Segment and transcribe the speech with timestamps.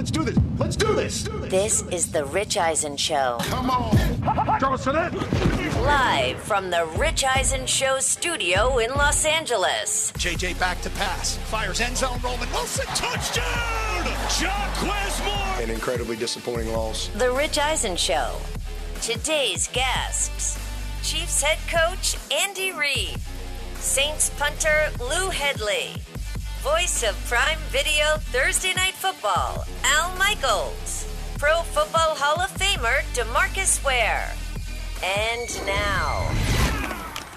[0.00, 0.38] Let's do this.
[0.58, 1.28] Let's do this.
[1.50, 3.36] This is the Rich Eisen Show.
[3.42, 4.58] Come on.
[4.58, 4.94] Throw us in.
[5.82, 10.10] Live from the Rich Eisen Show studio in Los Angeles.
[10.12, 11.36] JJ back to pass.
[11.36, 12.18] Fires end zone.
[12.24, 12.86] Roman Wilson.
[12.94, 14.06] Touchdown.
[14.40, 15.62] Jaquez Moore.
[15.62, 17.08] An incredibly disappointing loss.
[17.16, 18.36] The Rich Eisen Show.
[19.02, 20.58] Today's guests
[21.02, 23.18] Chiefs head coach Andy Reid,
[23.74, 25.92] Saints punter Lou Hedley,
[26.60, 31.06] voice of Prime Video Thursday Night Football Al Michaels,
[31.38, 34.30] Pro Football Hall of Famer Demarcus Ware.
[35.02, 36.30] And now,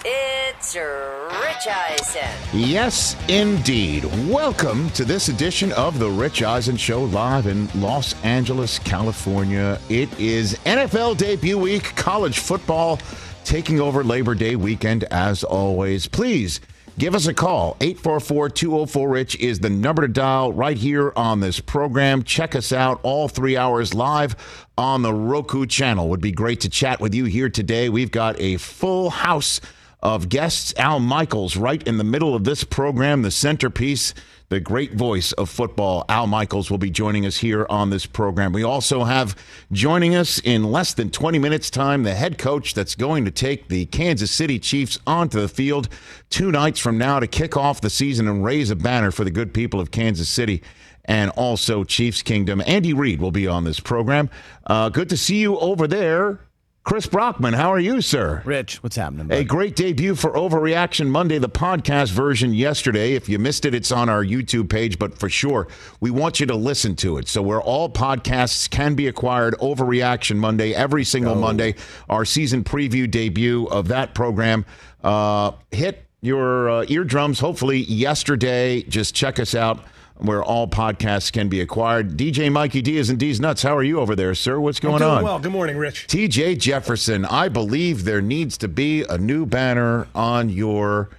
[0.03, 2.30] it's Rich Eisen.
[2.52, 4.03] Yes, indeed.
[4.30, 9.80] Welcome to this edition of the Rich Eisen Show live in Los Angeles, California.
[9.88, 12.99] It is NFL debut week, college football
[13.45, 16.09] taking over Labor Day weekend as always.
[16.09, 16.59] Please
[16.97, 17.77] give us a call.
[17.81, 22.23] 844 204 Rich is the number to dial right here on this program.
[22.23, 24.35] Check us out all three hours live
[24.77, 26.09] on the Roku channel.
[26.09, 27.89] Would be great to chat with you here today.
[27.89, 29.61] We've got a full house
[30.03, 30.73] of guests.
[30.77, 34.13] Al Michaels, right in the middle of this program, the centerpiece,
[34.49, 36.05] the great voice of football.
[36.09, 38.51] Al Michaels will be joining us here on this program.
[38.51, 39.35] We also have
[39.71, 43.69] joining us in less than 20 minutes' time the head coach that's going to take
[43.69, 45.87] the Kansas City Chiefs onto the field
[46.29, 49.31] two nights from now to kick off the season and raise a banner for the
[49.31, 50.61] good people of Kansas City
[51.05, 52.61] and also Chiefs Kingdom.
[52.67, 54.29] Andy Reid will be on this program.
[54.67, 56.39] Uh, good to see you over there.
[56.84, 58.42] Chris Brockman, how are you, sir?
[58.44, 59.31] Rich, what's happening?
[59.31, 63.14] A great debut for Overreaction Monday, the podcast version yesterday.
[63.14, 65.70] If you missed it, it's on our YouTube page, but for sure,
[66.02, 67.30] we want you to listen to it.
[67.30, 71.76] So, where all podcasts can be acquired, Overreaction Monday, every single Monday,
[72.09, 74.66] our season preview debut of that program.
[75.02, 78.81] Uh, hit your uh, eardrums, hopefully, yesterday.
[78.84, 79.86] Just check us out
[80.23, 82.16] where all podcasts can be acquired.
[82.17, 83.61] DJ Mikey D is in D's Nuts.
[83.61, 84.59] How are you over there, sir?
[84.59, 85.23] What's going Doing on?
[85.23, 85.38] well.
[85.39, 86.07] Good morning, Rich.
[86.07, 91.09] TJ Jefferson, I believe there needs to be a new banner on your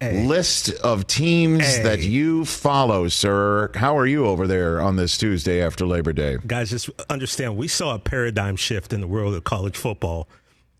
[0.00, 1.82] list of teams Hey.
[1.82, 3.70] that you follow, sir.
[3.74, 6.38] How are you over there on this Tuesday after Labor Day?
[6.46, 10.28] Guys, just understand we saw a paradigm shift in the world of college football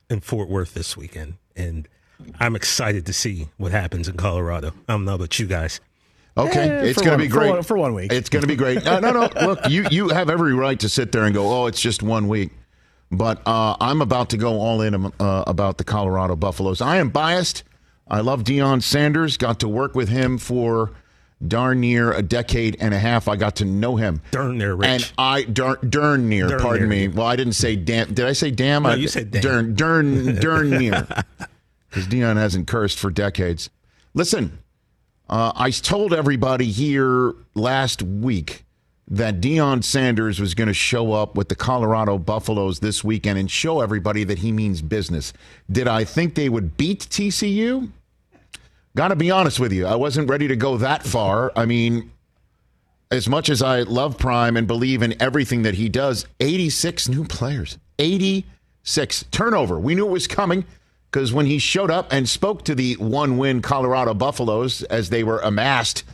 [0.09, 1.35] in Fort Worth this weekend.
[1.57, 1.87] And
[2.39, 4.69] I'm excited to see what happens in Colorado.
[4.89, 5.81] I don't know about you guys.
[6.49, 8.13] Okay, Eh, it's going to be for great one- for one week.
[8.13, 8.85] It's going to be great.
[8.85, 9.29] No, no, no.
[9.47, 12.29] Look, you you have every right to sit there and go, "Oh, it's just one
[12.29, 12.51] week."
[13.13, 16.81] But uh, I'm about to go all in uh, about the Colorado Buffaloes.
[16.81, 17.65] I am biased.
[18.09, 19.37] I love Deion Sanders.
[19.37, 20.93] Got to work with him for
[21.47, 23.27] darn near a decade and a half.
[23.27, 24.21] I got to know him.
[24.31, 24.89] Darn near, Rich.
[24.89, 26.49] And I darn, darn near.
[26.49, 27.09] Darn pardon near.
[27.09, 27.15] me.
[27.17, 28.13] Well, I didn't say damn.
[28.15, 28.83] Did I say damn?
[28.85, 29.43] No, I, you said damn.
[29.43, 31.07] Darn, darn, darn near.
[31.89, 33.71] Because Deion hasn't cursed for decades.
[34.15, 34.59] Listen,
[35.31, 38.65] uh, I told everybody here last week
[39.07, 43.49] that Deion Sanders was going to show up with the Colorado Buffaloes this weekend and
[43.49, 45.33] show everybody that he means business.
[45.71, 47.91] Did I think they would beat TCU?
[48.97, 51.53] Got to be honest with you, I wasn't ready to go that far.
[51.55, 52.11] I mean,
[53.13, 57.25] as much as I love Prime and believe in everything that he does, 86 new
[57.25, 59.79] players, 86 turnover.
[59.79, 60.65] We knew it was coming
[61.11, 65.25] because when he showed up and spoke to the one win Colorado Buffaloes as they
[65.25, 66.05] were amassed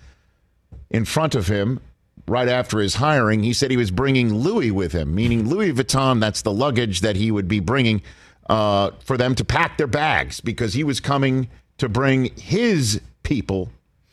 [0.91, 1.81] in front of him
[2.27, 6.19] right after his hiring, he said he was bringing Louis with him, meaning Louis Vuitton.
[6.19, 8.01] That's the luggage that he would be bringing
[8.49, 13.71] uh, for them to pack their bags because he was coming to bring his people,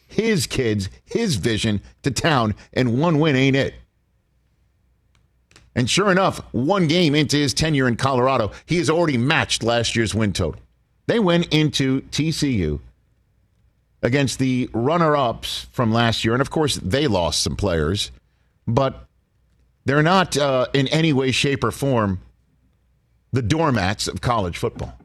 [0.07, 3.73] his kids, his vision to town, and one win ain't it.
[5.75, 9.95] And sure enough, one game into his tenure in Colorado, he has already matched last
[9.95, 10.59] year's win total.
[11.07, 12.79] They went into TCU
[14.01, 16.33] against the runner ups from last year.
[16.33, 18.11] And of course, they lost some players,
[18.67, 19.05] but
[19.85, 22.19] they're not uh, in any way, shape, or form
[23.31, 24.97] the doormats of college football,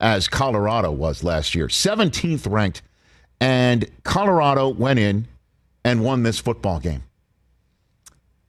[0.00, 1.68] as Colorado was last year.
[1.68, 2.82] 17th ranked.
[3.40, 5.28] And Colorado went in
[5.84, 7.02] and won this football game.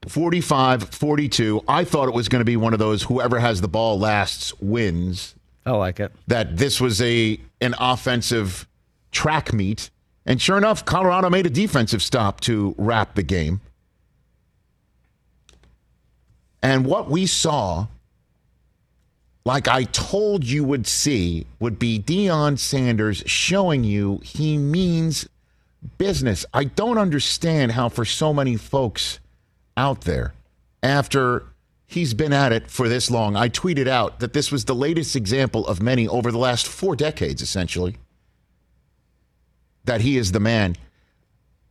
[0.08, 1.64] 45 42.
[1.68, 4.58] I thought it was going to be one of those whoever has the ball lasts
[4.62, 5.36] wins
[5.68, 6.14] I like it.
[6.28, 8.68] that this was a an offensive
[9.12, 9.90] track meet.
[10.26, 13.60] And sure enough, Colorado made a defensive stop to wrap the game.
[16.64, 17.88] And what we saw,
[19.46, 25.28] like I told you would see, would be Deion Sanders showing you he means
[25.98, 26.46] business.
[26.54, 29.20] I don't understand how, for so many folks
[29.76, 30.34] out there,
[30.82, 31.46] after
[31.88, 35.16] he's been at it for this long, I tweeted out that this was the latest
[35.16, 37.96] example of many over the last four decades, essentially,
[39.86, 40.76] that he is the man.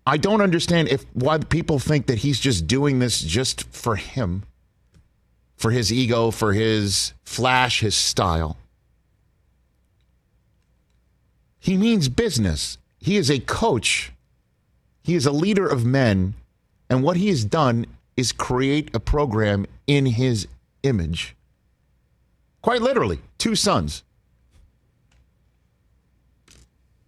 [0.06, 4.44] I don't understand if why people think that he's just doing this just for him,
[5.56, 8.56] for his ego, for his flash, his style.
[11.58, 12.78] He means business.
[12.98, 14.12] He is a coach.
[15.02, 16.34] He is a leader of men,
[16.88, 17.86] and what he has done
[18.16, 20.48] is create a program in his
[20.82, 21.36] image.
[22.62, 24.02] Quite literally, two sons.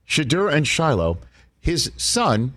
[0.06, 1.19] Shedeur and Shilo,
[1.60, 2.55] his son,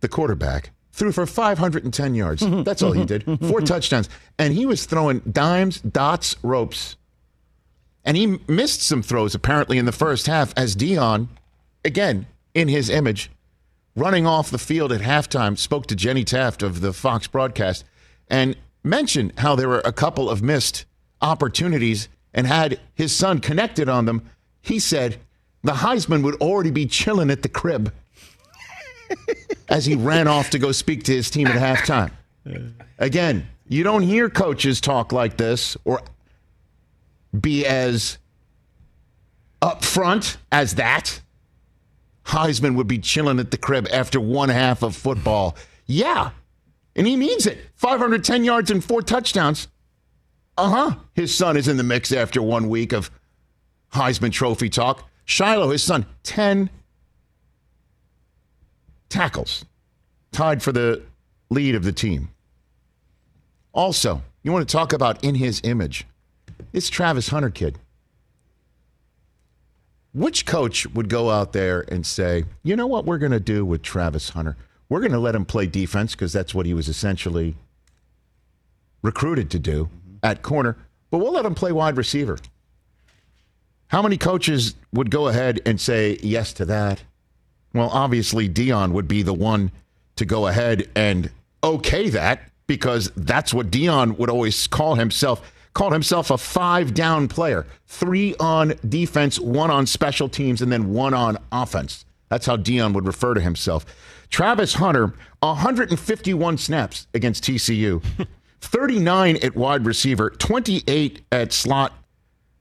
[0.00, 2.42] the quarterback, threw for 510 yards.
[2.64, 3.24] That's all he did.
[3.40, 4.08] Four touchdowns.
[4.38, 6.96] And he was throwing dimes, dots, ropes.
[8.04, 11.28] And he missed some throws apparently in the first half as Deion,
[11.84, 13.30] again, in his image,
[13.98, 17.84] running off the field at halftime, spoke to Jenny Taft of the Fox broadcast
[18.28, 20.86] and mentioned how there were a couple of missed
[21.20, 24.28] opportunities and had his son connected on them.
[24.60, 25.18] He said
[25.62, 27.92] the Heisman would already be chilling at the crib
[29.68, 32.12] as he ran off to go speak to his team at halftime.
[32.98, 36.02] Again, you don't hear coaches talk like this or
[37.38, 38.18] be as
[39.60, 41.20] upfront as that.
[42.28, 45.56] Heisman would be chilling at the crib after one half of football.
[45.86, 46.30] Yeah.
[46.94, 47.58] And he means it.
[47.76, 49.68] 510 yards and four touchdowns.
[50.58, 50.96] Uh huh.
[51.14, 53.10] His son is in the mix after one week of
[53.94, 55.08] Heisman Trophy talk.
[55.26, 56.68] Shilo, his son, 10
[59.08, 59.64] tackles,
[60.32, 61.02] tied for the
[61.50, 62.28] lead of the team.
[63.72, 66.06] Also, you want to talk about in his image?
[66.72, 67.78] It's Travis Hunter kid.
[70.12, 73.64] Which coach would go out there and say, you know what we're going to do
[73.64, 74.56] with Travis Hunter?
[74.88, 77.56] We're going to let him play defense because that's what he was essentially
[79.02, 79.90] recruited to do
[80.22, 80.76] at corner,
[81.10, 82.38] but we'll let him play wide receiver.
[83.88, 87.02] How many coaches would go ahead and say yes to that?
[87.74, 89.72] Well, obviously, Deion would be the one
[90.16, 91.30] to go ahead and
[91.62, 95.52] okay that because that's what Deion would always call himself.
[95.74, 100.92] Called himself a five down player, three on defense, one on special teams, and then
[100.92, 102.04] one on offense.
[102.28, 103.86] That's how Deion would refer to himself.
[104.30, 108.02] Travis Hunter, 151 snaps against TCU,
[108.60, 111.92] 39 at wide receiver, 28 at slot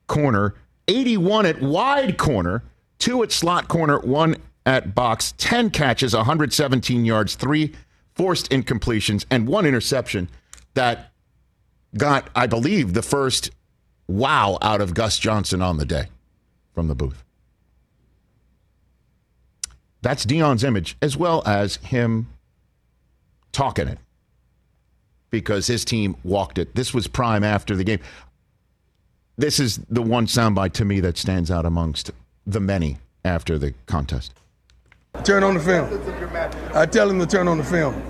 [0.07, 0.55] corner,
[0.87, 2.63] 81 at wide corner,
[2.99, 7.73] two at slot corner, one at box, 10 catches, 117 yards, three
[8.15, 10.29] forced incompletions, and one interception
[10.73, 11.11] that
[11.95, 13.51] got, I believe, the first
[14.07, 16.07] wow out of Gus Johnson on the day
[16.73, 17.23] from the booth.
[20.01, 22.27] That's Deion's image, as well as him
[23.51, 23.97] talking it
[25.29, 26.73] because his team walked it.
[26.75, 27.99] This was prime after the game.
[29.37, 32.11] This is the one soundbite to me that stands out amongst
[32.45, 34.33] the many after the contest.
[35.23, 35.89] Turn on the film.
[36.73, 38.01] I tell him to turn on the film.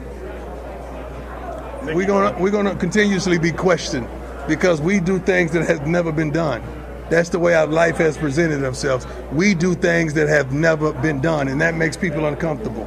[1.95, 4.07] We're gonna we're gonna continuously be questioned
[4.47, 6.61] because we do things that have never been done.
[7.09, 9.07] That's the way our life has presented themselves.
[9.31, 12.83] We do things that have never been done, and that makes people uncomfortable.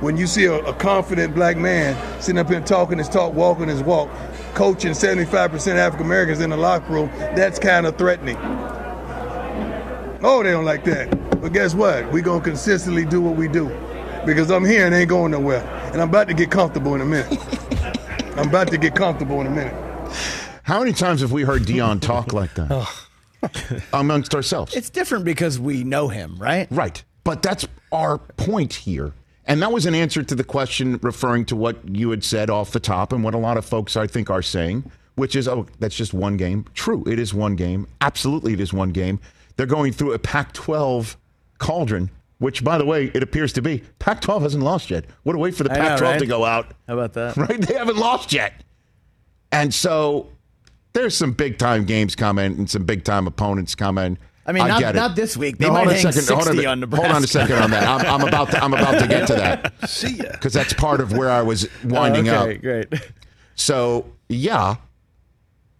[0.00, 3.68] When you see a, a confident black man sitting up here talking his talk, walking
[3.68, 4.10] his walk,
[4.54, 8.36] coaching 75% African Americans in the locker room, that's kind of threatening.
[10.22, 11.40] Oh, they don't like that.
[11.40, 12.10] But guess what?
[12.12, 13.68] We're going to consistently do what we do
[14.26, 15.62] because I'm here and ain't going nowhere.
[15.92, 17.38] And I'm about to get comfortable in a minute.
[18.40, 19.74] I'm about to get comfortable in a minute.
[20.62, 22.88] How many times have we heard Deion talk like that
[23.92, 24.74] amongst ourselves?
[24.74, 26.66] It's different because we know him, right?
[26.70, 27.04] Right.
[27.22, 29.12] But that's our point here.
[29.44, 32.70] And that was an answer to the question referring to what you had said off
[32.70, 35.66] the top and what a lot of folks, I think, are saying, which is, oh,
[35.78, 36.64] that's just one game.
[36.72, 37.86] True, it is one game.
[38.00, 39.20] Absolutely, it is one game.
[39.58, 41.18] They're going through a Pac 12
[41.58, 43.84] cauldron, which, by the way, it appears to be.
[43.98, 45.04] Pac 12 hasn't lost yet.
[45.22, 46.18] What a wait for the Pac 12 right?
[46.18, 46.72] to go out.
[46.88, 47.36] How about that?
[47.40, 47.60] Right?
[47.60, 48.64] They haven't lost yet.
[49.52, 50.28] And so
[50.94, 54.18] there's some big time games coming and some big time opponents coming.
[54.46, 55.58] I mean, not- not this week.
[55.58, 56.34] They no, might hold hang second.
[56.34, 57.86] hold, 60 on, on hold on a second on that.
[57.86, 60.24] I'm, I'm about to, I'm about to get to that See ya.
[60.32, 62.60] because that's part of where I was oh, winding okay, up.
[62.62, 63.12] great.
[63.54, 64.76] So yeah,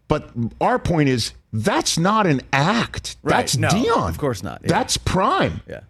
[0.09, 3.17] but our point is that's not an act.
[3.23, 4.09] Right, That's no, Deion.
[4.11, 4.69] of course not, yeah.
[4.69, 5.63] That's prime.
[5.67, 5.81] Yeah.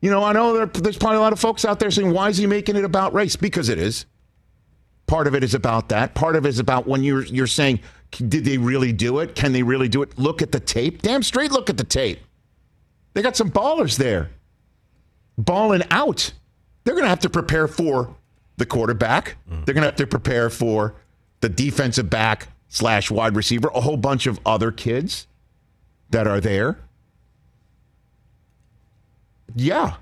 [0.00, 2.28] You know, I know there, there's probably a lot of folks out there saying, "Why
[2.28, 4.06] is he making it about race?" Because it is.
[5.06, 6.14] Part of it is about that.
[6.14, 9.34] Part of it is about when you're you're saying, "Did they really do it?
[9.34, 11.02] Can they really do it?" Look at the tape.
[11.02, 12.20] Damn straight, look at the tape.
[13.14, 14.30] They got some ballers there,
[15.36, 16.32] balling out.
[16.84, 18.14] They're going to have to prepare for
[18.58, 19.36] the quarterback.
[19.50, 19.64] Mm.
[19.64, 20.94] They're going to have to prepare for
[21.40, 23.70] the defensive back slash wide receiver.
[23.74, 25.26] A whole bunch of other kids
[26.10, 26.78] that are there.
[29.54, 29.94] Yeah.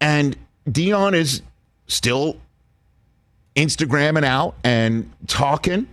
[0.00, 0.36] And
[0.68, 1.42] Deion is
[1.86, 2.36] still
[3.54, 5.88] Instagramming out and talking.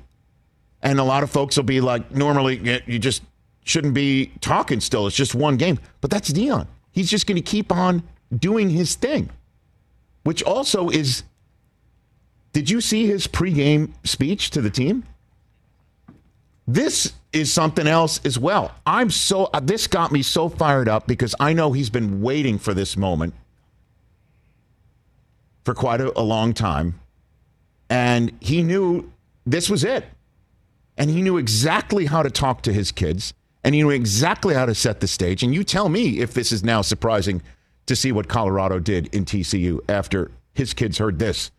[0.82, 3.24] And a lot of folks will be like, normally you just
[3.64, 5.08] shouldn't be talking still.
[5.08, 5.80] It's just one game.
[6.02, 6.68] But that's Deion.
[6.92, 8.04] He's just going to keep on
[8.36, 9.30] doing his thing,
[10.24, 11.24] which also is.
[12.52, 15.06] Did you see his pregame speech to the team?
[16.68, 18.74] This is something else as well.
[18.86, 22.58] I'm so, uh, this got me so fired up because I know he's been waiting
[22.58, 23.34] for this moment
[25.66, 27.00] for quite a, a long time.
[27.90, 29.12] And he knew
[29.46, 30.06] this was it.
[30.98, 34.66] And he knew exactly how to talk to his kids and he knew exactly how
[34.66, 35.42] to set the stage.
[35.42, 37.42] And you tell me if this is now surprising
[37.86, 41.52] to see what Colorado did in TCU after his kids heard this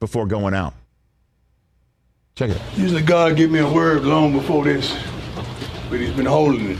[0.00, 0.74] before going out.
[2.36, 2.60] Check it.
[2.76, 4.92] Usually God give me a word long before this,
[5.88, 6.78] but he's been holding it.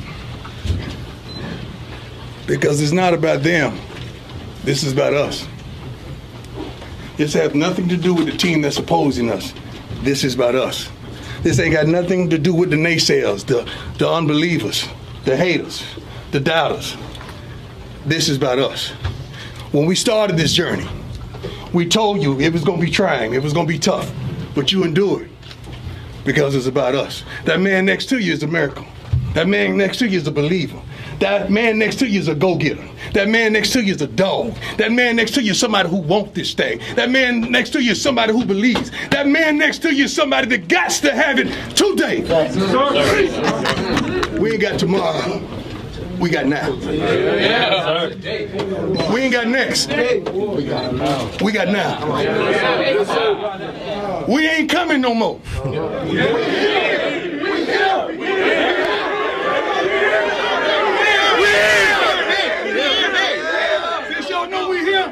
[2.44, 3.78] Because it's not about them.
[4.64, 5.46] This is about us.
[7.16, 9.54] This has nothing to do with the team that's opposing us.
[10.02, 10.90] This is about us.
[11.44, 14.88] This ain't got nothing to do with the naysayers, the, the unbelievers,
[15.24, 15.84] the haters,
[16.32, 16.96] the doubters.
[18.04, 18.88] This is about us.
[19.70, 20.88] When we started this journey,
[21.72, 24.12] we told you it was going to be trying, it was going to be tough,
[24.56, 25.30] but you endured
[26.24, 27.22] because it's about us.
[27.44, 28.86] That man next to you is a miracle.
[29.34, 30.80] That man next to you is a believer.
[31.18, 32.88] That man next to you is a go-getter.
[33.12, 34.56] That man next to you is a dog.
[34.76, 36.80] That man next to you is somebody who wants this thing.
[36.94, 38.90] That man next to you is somebody who believes.
[39.10, 42.22] That man next to you is somebody that got to have it today.
[44.38, 45.40] We ain't got tomorrow.
[46.18, 46.70] We got now.
[49.12, 49.88] We ain't got next.
[49.88, 52.06] We got now.
[54.28, 55.40] We ain't coming no more.
[64.28, 65.08] Y'all know we here,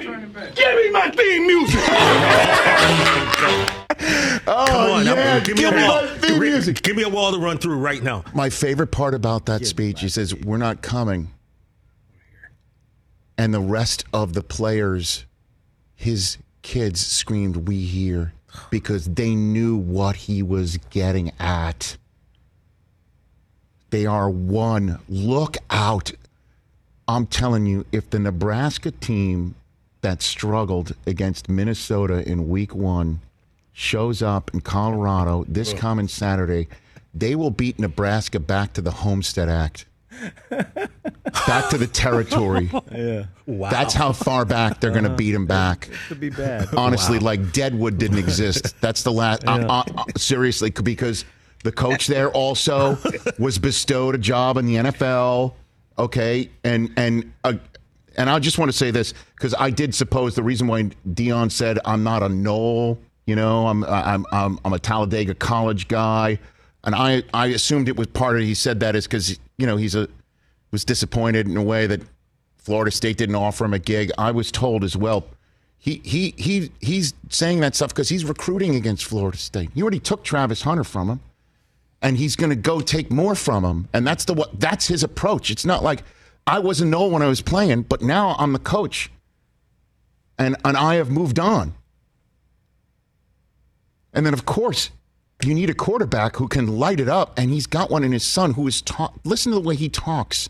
[0.55, 1.81] give me my theme music.
[4.45, 5.39] Oh, on, yeah.
[5.41, 6.02] Give me Give me my theme Re- music.
[6.73, 8.25] Give me a wall to run through right now.
[8.35, 11.33] My favorite part about that speech, he says, We're not coming.
[13.37, 15.27] And the rest of the players,
[15.95, 18.33] his kids, screamed, We here,
[18.71, 21.97] because they knew what he was getting at.
[23.91, 25.01] They are one.
[25.09, 26.13] Look out.
[27.09, 29.55] I'm telling you, if the Nebraska team
[30.03, 33.21] that struggled against Minnesota in week one
[33.73, 36.69] shows up in Colorado this coming Saturday,
[37.15, 39.87] they will beat Nebraska back to the Homestead Act.
[40.51, 42.71] back to the territory.
[42.93, 43.27] Yeah.
[43.47, 43.71] Wow.
[43.71, 45.89] That's how far back they're going to beat him back.
[46.09, 46.69] Could be bad.
[46.77, 48.81] Honestly, like Deadwood didn't exist.
[48.81, 49.47] That's the last.
[49.47, 51.25] Uh, uh, uh, seriously, because
[51.65, 52.99] the coach there also
[53.39, 55.55] was bestowed a job in the NFL.
[55.99, 57.55] Okay, and and uh,
[58.17, 61.51] and I just want to say this because I did suppose the reason why Deion
[61.51, 66.39] said I'm not a Nole, you know, I'm I'm I'm, I'm a Talladega College guy,
[66.85, 69.77] and I I assumed it was part of he said that is because you know
[69.77, 70.09] he's a
[70.73, 72.01] was disappointed in a way that
[72.57, 74.11] Florida State didn't offer him a gig.
[74.19, 75.27] I was told as well.
[75.79, 79.71] He he he he's saying that stuff because he's recruiting against Florida State.
[79.75, 81.21] He already took Travis Hunter from him,
[82.01, 83.89] and he's going to go take more from him.
[83.93, 85.51] And that's the what that's his approach.
[85.51, 86.05] It's not like
[86.47, 89.11] I wasn't know when I was playing, but now I'm the coach,
[90.39, 91.75] and and I have moved on.
[94.13, 94.91] And then of course
[95.45, 98.25] you need a quarterback who can light it up, and he's got one in his
[98.25, 99.15] son who is talk.
[99.25, 100.49] Listen to the way he talks.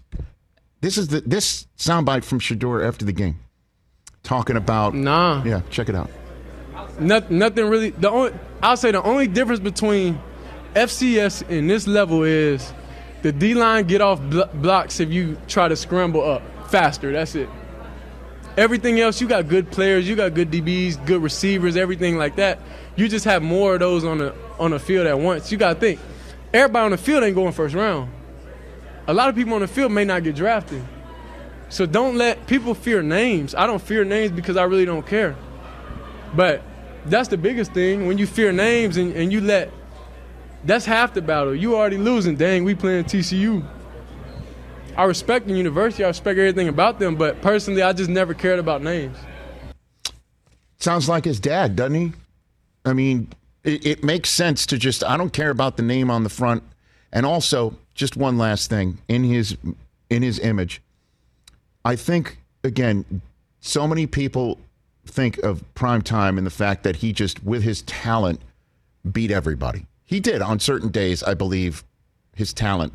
[0.80, 3.38] This is the this soundbite from Shedeur after the game,
[4.22, 4.94] talking about.
[4.94, 5.42] Nah.
[5.44, 6.10] Yeah, check it out.
[6.98, 7.90] Nothing, nothing really.
[7.90, 10.20] The only I'll say the only difference between
[10.74, 12.72] FCS and this level is
[13.22, 17.12] the D line get off bl- blocks if you try to scramble up faster.
[17.12, 17.48] That's it.
[18.58, 22.58] Everything else, you got good players, you got good DBs, good receivers, everything like that.
[22.96, 25.50] You just have more of those on the on the field at once.
[25.50, 26.00] You got to think,
[26.52, 28.12] everybody on the field ain't going first round.
[29.06, 30.82] A lot of people on the field may not get drafted.
[31.68, 33.54] So don't let people fear names.
[33.54, 35.34] I don't fear names because I really don't care.
[36.34, 36.62] But
[37.06, 38.06] that's the biggest thing.
[38.06, 39.70] When you fear names and, and you let,
[40.64, 41.54] that's half the battle.
[41.54, 42.36] You already losing.
[42.36, 43.66] Dang, we playing TCU.
[44.96, 46.04] I respect the university.
[46.04, 47.16] I respect everything about them.
[47.16, 49.16] But personally, I just never cared about names.
[50.78, 52.12] Sounds like his dad, doesn't he?
[52.84, 53.28] I mean,
[53.64, 56.62] it, it makes sense to just I don't care about the name on the front.
[57.12, 59.56] And also, just one last thing in his
[60.10, 60.82] in his image,
[61.84, 63.22] I think again,
[63.60, 64.58] so many people
[65.06, 68.40] think of prime time and the fact that he just with his talent
[69.10, 69.86] beat everybody.
[70.04, 71.84] He did on certain days, I believe,
[72.34, 72.92] his talent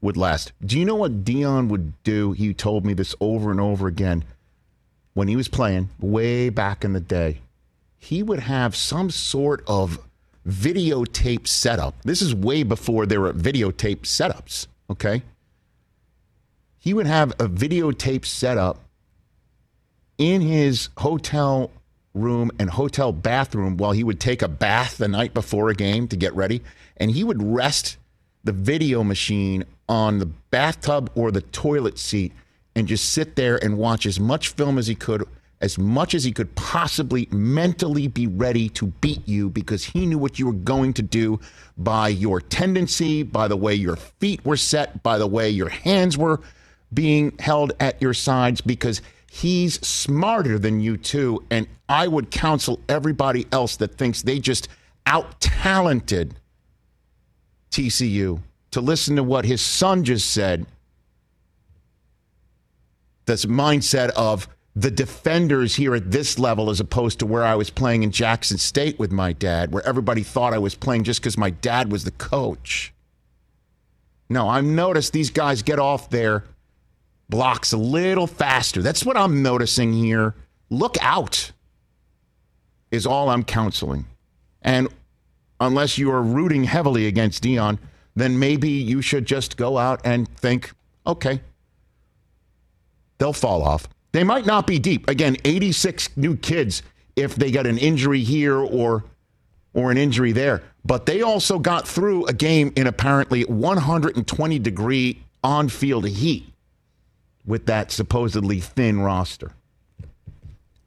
[0.00, 0.52] would last.
[0.64, 2.32] Do you know what Deion would do?
[2.32, 4.24] He told me this over and over again
[5.14, 7.40] when he was playing way back in the day.
[7.98, 9.98] He would have some sort of
[10.46, 12.00] videotape setup.
[12.02, 15.22] This is way before there were videotape setups, okay?
[16.78, 18.78] He would have a videotape setup
[20.16, 21.70] in his hotel
[22.14, 26.08] room and hotel bathroom while he would take a bath the night before a game
[26.08, 26.62] to get ready.
[26.96, 27.96] And he would rest
[28.44, 32.32] the video machine on the bathtub or the toilet seat
[32.74, 35.24] and just sit there and watch as much film as he could,
[35.60, 40.18] as much as he could possibly mentally be ready to beat you because he knew
[40.18, 41.40] what you were going to do
[41.76, 46.16] by your tendency, by the way your feet were set, by the way your hands
[46.16, 46.40] were
[46.94, 52.80] being held at your sides because he's smarter than you too and I would counsel
[52.88, 54.68] everybody else that thinks they just
[55.06, 56.34] out talented
[57.70, 60.66] TCU to listen to what his son just said.
[63.26, 67.68] This mindset of the defenders here at this level as opposed to where I was
[67.68, 71.36] playing in Jackson State with my dad, where everybody thought I was playing just because
[71.36, 72.92] my dad was the coach.
[74.28, 76.44] No, I've noticed these guys get off their
[77.28, 78.80] blocks a little faster.
[78.80, 80.36] That's what I'm noticing here.
[80.70, 81.50] Look out,
[82.92, 84.06] is all I'm counseling.
[84.62, 84.86] And
[85.58, 87.78] unless you are rooting heavily against Deion,
[88.14, 90.70] then maybe you should just go out and think,
[91.04, 91.40] okay,
[93.18, 93.88] they'll fall off.
[94.18, 95.08] They might not be deep.
[95.08, 96.82] Again, 86 new kids
[97.14, 99.04] if they get an injury here or
[99.74, 100.64] or an injury there.
[100.84, 106.52] But they also got through a game in apparently 120 degree on-field heat
[107.46, 109.52] with that supposedly thin roster.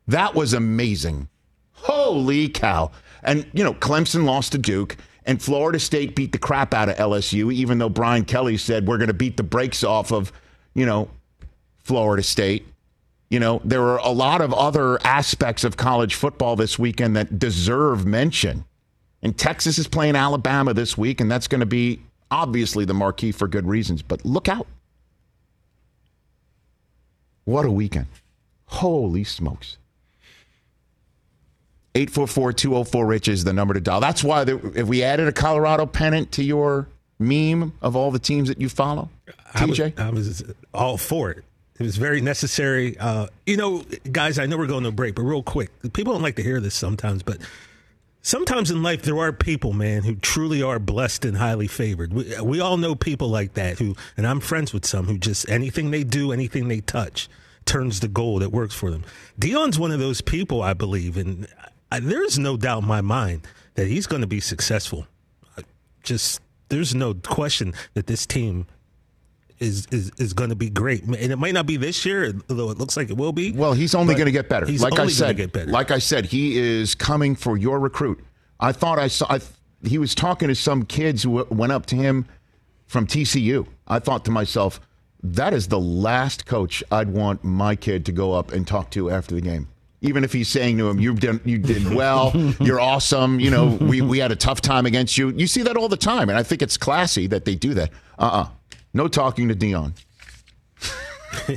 [0.09, 1.29] That was amazing.
[1.71, 2.91] Holy cow.
[3.23, 6.97] And, you know, Clemson lost to Duke, and Florida State beat the crap out of
[6.97, 10.33] LSU, even though Brian Kelly said we're going to beat the brakes off of,
[10.73, 11.09] you know,
[11.85, 12.67] Florida State.
[13.31, 17.39] You know, there were a lot of other aspects of college football this weekend that
[17.39, 18.65] deserve mention.
[19.23, 23.31] And Texas is playing Alabama this week, and that's going to be obviously the marquee
[23.31, 24.01] for good reasons.
[24.01, 24.67] But look out.
[27.45, 28.07] What a weekend.
[28.65, 29.77] Holy smokes.
[31.95, 34.01] 844-204-RICH is the number to dial.
[34.01, 38.19] That's why the, if we added a Colorado pennant to your meme of all the
[38.19, 39.09] teams that you follow,
[39.55, 39.97] TJ?
[39.97, 41.45] I was, I was all for it.
[41.79, 42.97] It was very necessary.
[42.97, 46.21] Uh, you know, guys, I know we're going to break, but real quick, people don't
[46.21, 47.37] like to hear this sometimes, but
[48.21, 52.13] sometimes in life there are people, man, who truly are blessed and highly favored.
[52.13, 55.49] We, we all know people like that who, and I'm friends with some who just
[55.49, 57.29] anything they do, anything they touch,
[57.65, 58.43] turns to gold.
[58.43, 59.03] It works for them.
[59.39, 61.47] Deion's one of those people, I believe, and
[61.91, 65.07] I, there's no doubt in my mind that he's going to be successful.
[66.03, 68.65] Just there's no question that this team
[69.61, 72.71] is is, is going to be great, and it might not be this year, though
[72.71, 73.51] it looks like it will be.
[73.51, 74.65] Well, he's only going to get better.
[74.65, 75.71] He's like I only said, gonna get better.
[75.71, 78.19] like I said, he is coming for your recruit.
[78.59, 79.27] I thought I saw.
[79.29, 79.39] I,
[79.87, 82.25] he was talking to some kids who went up to him
[82.87, 83.65] from TCU.
[83.87, 84.81] I thought to myself,
[85.23, 89.09] that is the last coach I'd want my kid to go up and talk to
[89.11, 89.67] after the game.
[90.03, 92.31] Even if he's saying to him, "You did, you did well.
[92.59, 93.39] You're awesome.
[93.39, 95.97] You know, we, we had a tough time against you." You see that all the
[95.97, 97.91] time, and I think it's classy that they do that.
[98.17, 98.47] Uh uh
[98.93, 99.93] no talking to Deion.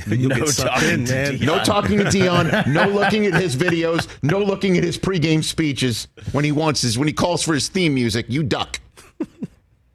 [0.07, 1.39] No talking to man.
[1.41, 2.67] No talking to Deion.
[2.69, 4.07] No looking at his videos.
[4.23, 7.69] No looking at his pregame speeches when he wants his when he calls for his
[7.69, 8.27] theme music.
[8.29, 8.79] You duck.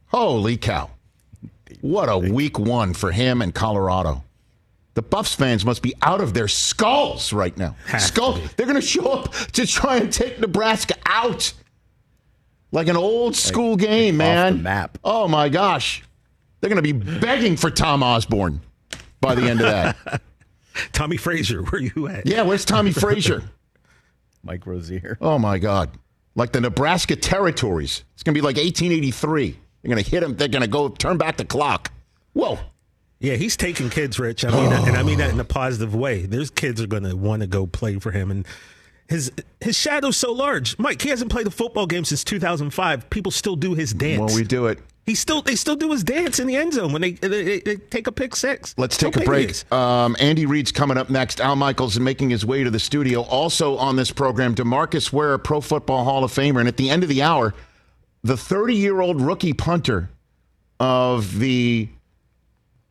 [0.08, 0.89] Holy cow!
[1.82, 4.23] What a week one for him and Colorado.
[4.95, 7.75] The Buffs fans must be out of their skulls right now.
[7.86, 8.34] Have Skull.
[8.34, 8.41] be.
[8.58, 11.54] They're going to show up to try and take Nebraska out,
[12.73, 14.58] like an old school game, off man.
[14.58, 14.97] the map.
[15.06, 16.04] Oh my gosh,
[16.59, 18.61] they're going to be begging for Tom Osborne
[19.21, 20.21] by the end of that.
[20.93, 22.25] Tommie Frazier, where are you at?
[22.25, 23.43] Yeah, where's Tommie Frazier?
[24.43, 25.17] Mike Rozier.
[25.19, 25.89] Oh my God.
[26.35, 28.03] Like the Nebraska territories.
[28.13, 29.57] It's going to be like 1883.
[29.81, 30.35] They're going to hit him.
[30.35, 31.91] They're going to go turn back the clock.
[32.33, 32.59] Whoa.
[33.19, 34.45] Yeah, he's taking kids, Rich.
[34.45, 36.25] I mean, and I mean that in a positive way.
[36.25, 38.45] There's kids are going to want to go play for him, and
[39.09, 40.79] his his shadow's so large.
[40.79, 43.09] Mike, he hasn't played a football game since 2005.
[43.09, 44.31] People still do his dance.
[44.31, 46.93] When we do it, he still they still do his dance in the end zone
[46.93, 48.75] when they they, they, they take a pick six.
[48.77, 49.71] let's How take a break.
[49.73, 51.41] Um, Andy Reid's coming up next.
[51.41, 53.23] Al Michaels is making his way to the studio.
[53.23, 56.59] Also on this program, Demarcus Ware, Pro Football Hall of Famer.
[56.59, 57.55] And at the end of the hour,
[58.23, 60.09] the 30 year old rookie punter
[60.79, 61.89] of the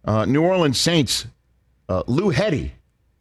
[0.05, 1.25] uh, New Orleans Saints,
[1.89, 2.73] uh, Lou Hetty,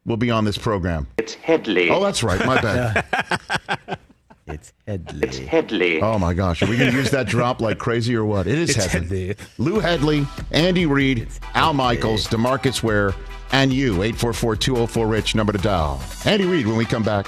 [0.06, 1.06] will be on this program.
[1.18, 1.92] It's Hedley.
[1.92, 2.44] Oh, that's right.
[2.46, 4.00] My bad.
[4.48, 5.28] It's Hedley.
[5.28, 6.02] It's Hedley.
[6.02, 8.48] Oh my gosh, are we going to use that drop like crazy or what?
[8.48, 9.28] It is it's Hedley.
[9.28, 9.46] Hedley.
[9.58, 13.14] Lou Hedley, Andy Reid, Al Michaels, Demarcus Ware,
[13.52, 13.96] and you.
[13.96, 16.02] 844-204-RICH, number to dial.
[16.26, 17.28] Andy Reid when we come back.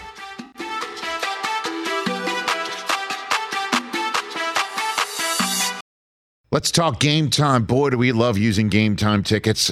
[6.51, 7.65] Let's talk game time.
[7.65, 9.71] Boy, do we love using game time tickets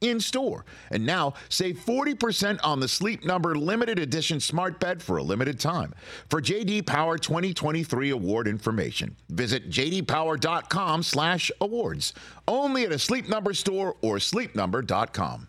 [0.00, 0.64] in store.
[0.90, 5.58] And now save 40% on the Sleep Number limited edition smart bed for a limited
[5.60, 5.94] time.
[6.28, 12.14] For JD Power 2023 award information, visit jdpower.com/awards.
[12.46, 15.48] Only at a Sleep Number store or sleepnumber.com.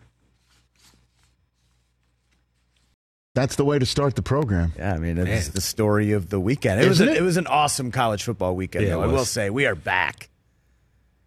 [3.36, 4.72] That's the way to start the program.
[4.78, 6.80] Yeah, I mean, it's the story of the weekend.
[6.80, 7.18] It was a, it?
[7.18, 8.86] it was an awesome college football weekend.
[8.86, 9.02] Yeah, though.
[9.02, 10.30] I will say we are back.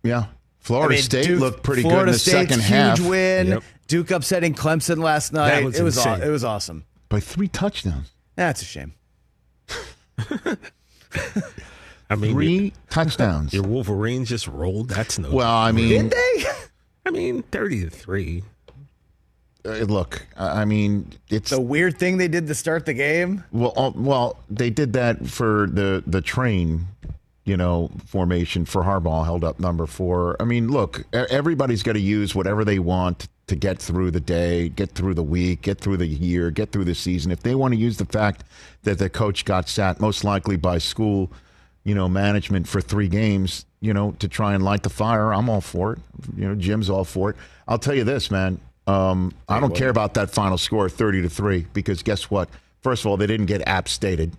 [0.02, 0.26] Yeah.
[0.60, 2.98] Florida I mean, State Duke- looked pretty Florida good in the State's second huge half
[3.00, 3.48] Huge win.
[3.48, 3.64] Yep.
[3.88, 5.64] Duke upsetting Clemson last night.
[5.64, 6.86] was it was aw- it was awesome.
[7.08, 8.12] by three touchdowns.
[8.36, 8.94] That's a shame.
[12.12, 13.54] I mean, Three touchdowns.
[13.54, 14.90] your, your Wolverines just rolled.
[14.90, 15.30] That's no.
[15.32, 16.46] Well, I mean, Did they?
[17.06, 18.44] I mean, thirty to three.
[19.66, 23.44] uh, look, I I mean, it's the weird thing they did to start the game.
[23.52, 26.88] well, uh, well, they did that for the the train,
[27.50, 30.38] you know, formation for Harbaugh held up number four.
[30.40, 34.70] I mean, look, everybody's got to use whatever they want to get through the day,
[34.70, 37.32] get through the week, get through the year, get through the season.
[37.32, 38.44] If they want to use the fact
[38.84, 41.32] that the coach got sat most likely by school,
[41.84, 45.50] you know, management for three games, you know, to try and light the fire, I'm
[45.50, 46.00] all for it.
[46.38, 47.36] You know, Jim's all for it.
[47.68, 48.60] I'll tell you this, man.
[48.86, 52.48] Um, I don't care about that final score, thirty to three, because guess what?
[52.82, 54.34] First of all, they didn't get app stated.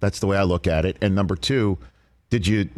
[0.00, 0.96] That's the way I look at it.
[1.00, 1.78] And number two,
[2.30, 2.68] did you?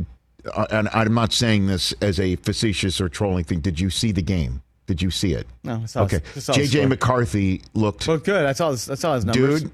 [0.53, 3.61] Uh, and I'm not saying this as a facetious or trolling thing.
[3.61, 4.63] Did you see the game?
[4.87, 5.47] Did you see it?
[5.63, 6.21] No, I saw- Okay.
[6.35, 6.89] I saw the JJ.
[6.89, 8.45] McCarthy looked Looked good.
[8.45, 8.71] I saw.
[8.73, 9.63] His, I saw his numbers.
[9.63, 9.71] dude.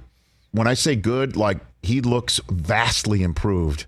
[0.52, 3.86] When I say good, like he looks vastly improved.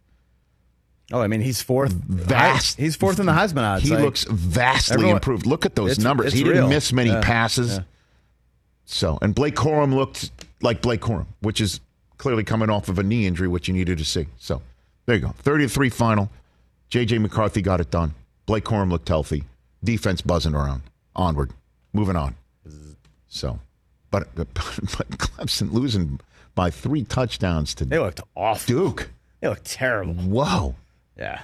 [1.13, 1.93] Oh, I mean, he's fourth.
[1.93, 2.79] Vast.
[2.79, 3.83] He's fourth in the Heisman odds.
[3.83, 5.45] He Like, looks vastly everyone- improved.
[5.45, 6.27] Look at those It's- numbers.
[6.29, 6.69] it's He didn't real.
[6.69, 7.21] miss many Yeah.
[7.21, 7.73] passes.
[7.75, 7.81] Yeah.
[8.87, 10.31] So, and Blake Corum looked
[10.63, 11.81] like Blake Corum, which is
[12.17, 14.27] clearly coming off of a knee injury, which you needed to see.
[14.39, 14.63] So,
[15.11, 15.35] there you go.
[15.39, 16.31] 30 to 3 final.
[16.89, 18.15] JJ McCarthy got it done.
[18.47, 19.43] Blake Corum looked healthy.
[19.83, 20.83] Defense buzzing around.
[21.17, 21.51] Onward.
[21.93, 22.37] Moving on.
[23.27, 23.59] So,
[24.13, 26.21] but, but, but Clemson losing
[26.55, 28.73] by three touchdowns to They looked awful.
[28.73, 29.11] Duke.
[29.41, 30.15] They looked terrible.
[30.15, 30.77] Whoa.
[31.19, 31.43] Yeah.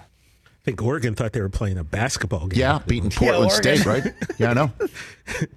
[0.66, 2.58] I think Oregon thought they were playing a basketball game.
[2.58, 3.76] Yeah, beating Portland Oregon.
[3.78, 4.12] State, right?
[4.36, 4.72] Yeah, I know.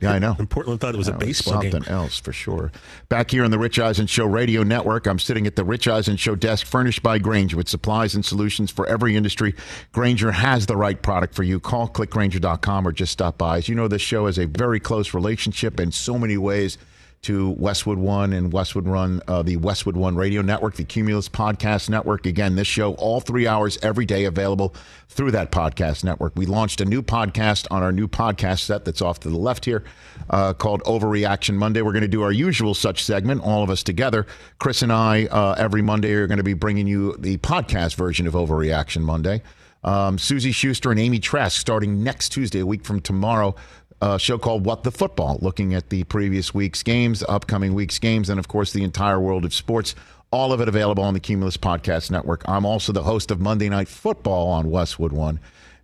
[0.01, 0.35] Yeah, I know.
[0.39, 1.93] And Portland thought it was a baseball was something game.
[1.93, 2.71] else for sure.
[3.07, 6.17] Back here on the Rich Eisen Show Radio Network, I'm sitting at the Rich Eisen
[6.17, 9.53] Show desk, furnished by Grainger with supplies and solutions for every industry.
[9.91, 11.59] Grainger has the right product for you.
[11.59, 13.57] Call clickgrainger.com or just stop by.
[13.59, 16.79] As you know, this show has a very close relationship in so many ways
[17.21, 21.89] to Westwood One and Westwood Run, uh, the Westwood One Radio Network, the Cumulus Podcast
[21.89, 22.25] Network.
[22.25, 24.73] Again, this show all three hours every day available
[25.09, 26.33] through that podcast network.
[26.35, 29.65] We launched a new podcast on our new podcast set that's off to the left
[29.65, 29.83] here
[30.29, 31.81] uh, called Overreaction Monday.
[31.81, 34.25] We're going to do our usual such segment, all of us together.
[34.59, 38.27] Chris and I, uh, every Monday, are going to be bringing you the podcast version
[38.27, 39.41] of Overreaction Monday.
[39.83, 43.55] Um, Suzy Shuster and Amy Trask starting next Tuesday, a week from tomorrow.
[44.01, 48.29] A show called What the Football, looking at the previous week's games, upcoming week's games,
[48.29, 49.93] and of course the entire world of sports.
[50.31, 52.47] All of it available on the Cumulus Podcast Network.
[52.47, 55.39] I'm also the host of Monday Night Football on Westwood One.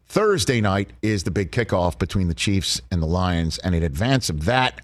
[0.07, 4.29] Thursday night is the big kickoff between the Chiefs and the Lions, and in advance
[4.29, 4.81] of that,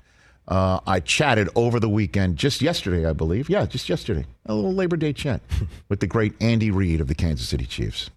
[0.47, 3.47] Uh, I chatted over the weekend, just yesterday, I believe.
[3.49, 4.25] Yeah, just yesterday.
[4.47, 5.39] A little Labor Day chat
[5.87, 8.09] with the great Andy Reid of the Kansas City Chiefs.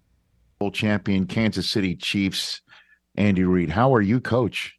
[0.59, 2.61] World champion Kansas City Chiefs,
[3.15, 3.69] Andy Reid.
[3.69, 4.74] How are you, coach?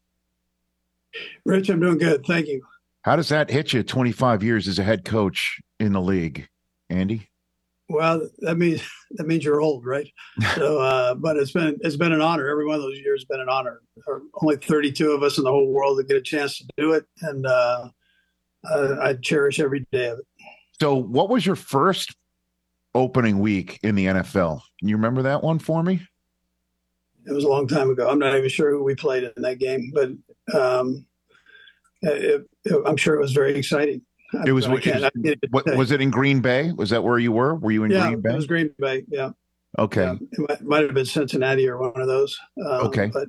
[1.44, 2.24] Rich, I'm doing good.
[2.26, 2.62] Thank you.
[3.02, 6.48] How does that hit you 25 years as a head coach in the league,
[6.90, 7.28] Andy?
[7.88, 10.10] Well, that means that means you're old, right?
[10.54, 12.48] So, uh, but it's been it's been an honor.
[12.48, 13.80] Every one of those years has been an honor.
[13.96, 16.64] There are only 32 of us in the whole world that get a chance to
[16.76, 17.88] do it, and uh,
[18.64, 20.26] I, I cherish every day of it.
[20.80, 22.14] So, what was your first
[22.94, 24.60] opening week in the NFL?
[24.78, 26.00] Can you remember that one for me?
[27.26, 28.08] It was a long time ago.
[28.08, 30.10] I'm not even sure who we played in that game, but
[30.58, 31.04] um,
[32.02, 34.02] it, it, I'm sure it was very exciting.
[34.44, 34.84] It was, what,
[35.76, 36.72] was it in Green Bay?
[36.72, 37.54] Was that where you were?
[37.54, 38.32] Were you in yeah, Green Bay?
[38.32, 39.04] It was Green Bay.
[39.08, 39.30] Yeah.
[39.78, 40.04] Okay.
[40.04, 42.38] Yeah, it might, might, have been Cincinnati or one of those.
[42.64, 43.10] Um, okay.
[43.12, 43.28] But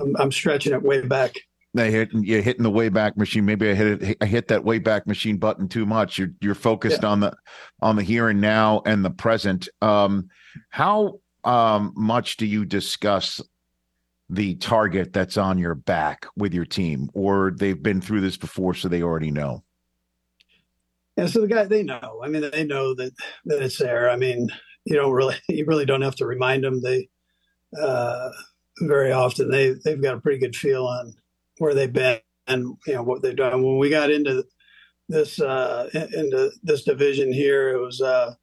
[0.00, 1.34] I'm, I'm, stretching it way back.
[1.74, 3.44] They hit you're hitting the way back machine.
[3.44, 4.16] Maybe I hit it.
[4.20, 6.18] I hit that way back machine button too much.
[6.18, 7.08] You're you're focused yeah.
[7.08, 7.36] on the
[7.80, 9.68] on the here and now and the present.
[9.80, 10.28] Um,
[10.70, 13.40] how um, much do you discuss
[14.28, 18.74] the target that's on your back with your team, or they've been through this before,
[18.74, 19.64] so they already know?
[21.16, 22.20] Yeah, so the guy they know.
[22.24, 23.12] I mean, they know that
[23.46, 24.08] that it's there.
[24.08, 24.48] I mean,
[24.84, 26.80] you don't really you really don't have to remind them.
[26.82, 27.08] They
[27.80, 28.30] uh,
[28.80, 31.14] very often they they've got a pretty good feel on
[31.58, 33.62] where they've been and you know what they've done.
[33.62, 34.44] When we got into
[35.08, 38.34] this uh, into this division here, it was uh,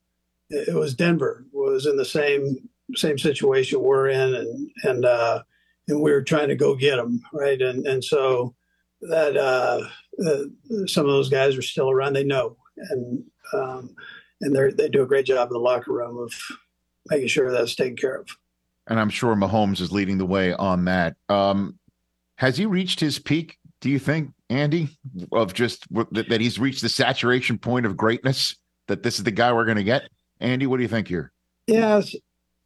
[0.49, 5.43] it was Denver was in the same same situation we're in, and and uh,
[5.87, 8.55] and we were trying to go get them right, and and so
[9.01, 9.81] that uh,
[10.25, 12.13] uh, some of those guys are still around.
[12.13, 13.23] They know, and
[13.53, 13.95] um,
[14.41, 16.33] and they they do a great job in the locker room of
[17.09, 18.29] making sure that's taken care of.
[18.87, 21.15] And I'm sure Mahomes is leading the way on that.
[21.27, 21.77] Um,
[22.35, 23.57] has he reached his peak?
[23.81, 24.89] Do you think, Andy,
[25.31, 28.55] of just that he's reached the saturation point of greatness?
[28.87, 30.03] That this is the guy we're going to get?
[30.39, 31.33] Andy, what do you think here?
[31.67, 32.15] Yes,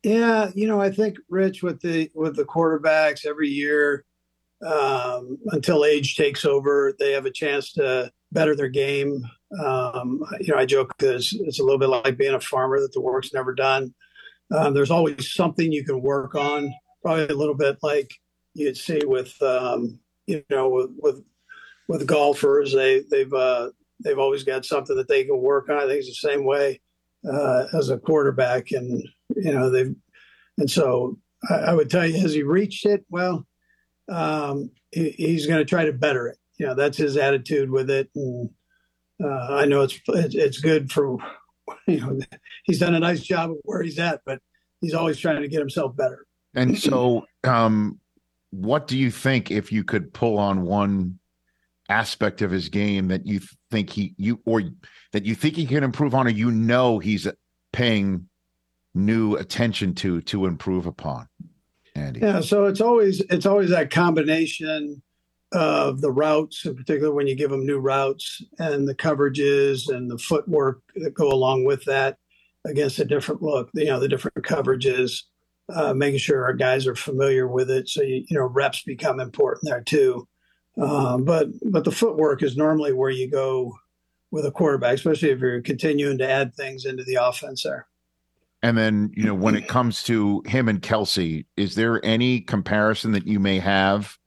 [0.04, 0.52] yeah.
[0.56, 4.06] You know, I think Rich with the with the quarterbacks every year
[4.66, 6.94] um, until age takes over.
[6.98, 9.24] They have a chance to better their game.
[9.64, 12.94] Um, you know, I joke because it's a little bit like being a farmer that
[12.94, 13.94] the work's never done.
[14.56, 16.74] Um, there's always something you can work on.
[17.02, 18.14] Probably a little bit like
[18.54, 21.24] you'd see with um, you know with, with
[21.88, 22.74] with golfers.
[22.74, 23.70] They they've uh,
[24.04, 25.78] they've always got something that they can work on.
[25.78, 26.80] I think it's the same way
[27.30, 29.04] uh, as a quarterback, and
[29.36, 29.96] you know they've
[30.58, 31.18] and so
[31.50, 33.06] I, I would tell you, has he reached it?
[33.10, 33.46] Well,
[34.10, 36.38] um, he, he's going to try to better it.
[36.58, 38.10] You know, that's his attitude with it.
[38.16, 38.50] And
[39.24, 41.18] uh, I know it's it's good for
[41.88, 42.20] you know
[42.64, 44.40] he's done a nice job of where he's at, but
[44.82, 46.26] he's always trying to get himself better.
[46.54, 48.00] And so, um,
[48.50, 51.18] what do you think if you could pull on one
[51.92, 54.64] aspect of his game that you think he you or
[55.12, 57.28] that you think he can improve on, or you know he's
[57.74, 58.28] paying
[58.96, 61.28] new attention to to improve upon?
[61.96, 62.22] Andy?
[62.22, 65.04] Yeah, so it's always it's always that combination
[65.52, 70.10] of the routes, in particular when you give them new routes and the coverages and
[70.10, 72.18] the footwork that go along with that
[72.66, 75.24] against a different look, you know, the different coverages,
[75.74, 77.90] uh, making sure our guys are familiar with it.
[77.90, 80.28] So, you, you know, reps become important there too.
[80.82, 83.78] Um, but but the footwork is normally where you go
[84.32, 87.88] with a quarterback, especially if you're continuing to add things into the offense there.
[88.64, 93.12] And then, you know, when it comes to him and Kelce, is there any comparison
[93.14, 94.18] that you may have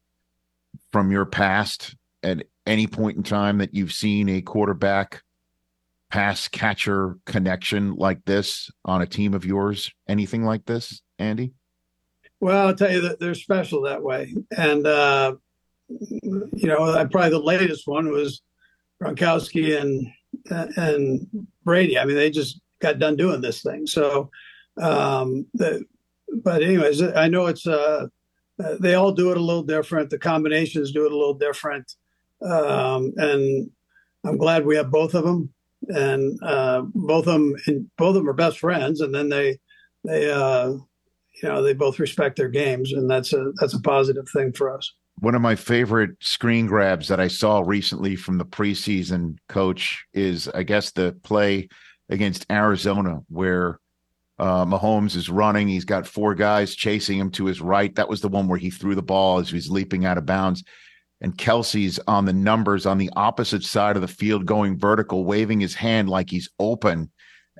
[0.92, 5.22] from your past at any point in time that you've seen a quarterback
[6.10, 9.92] pass catcher connection like this on a team of yours?
[10.08, 11.52] Anything like this, Andy?
[12.40, 14.34] Well, I'll tell you that they're special that way.
[14.56, 15.36] And, uh,
[15.88, 18.42] you know, probably the latest one was
[19.02, 20.06] Gronkowski and
[20.76, 21.26] and
[21.64, 21.98] Brady.
[21.98, 23.86] I mean, they just got done doing this thing.
[23.86, 24.30] So,
[24.80, 25.84] um, the,
[26.42, 28.06] but anyways, I know it's uh,
[28.80, 30.10] they all do it a little different.
[30.10, 31.94] The combinations do it a little different,
[32.42, 33.70] um, and
[34.24, 35.52] I'm glad we have both of them.
[35.88, 39.02] And uh, both of them, and both of them are best friends.
[39.02, 39.58] And then they,
[40.02, 44.26] they, uh, you know, they both respect their games, and that's a that's a positive
[44.32, 44.90] thing for us.
[45.20, 50.48] One of my favorite screen grabs that I saw recently from the preseason coach is,
[50.48, 51.68] I guess, the play
[52.08, 53.78] against Arizona, where
[54.38, 55.68] uh, Mahomes is running.
[55.68, 57.94] He's got four guys chasing him to his right.
[57.94, 60.64] That was the one where he threw the ball as he's leaping out of bounds.
[61.20, 65.60] And Kelce's on the numbers on the opposite side of the field, going vertical, waving
[65.60, 67.10] his hand like he's open,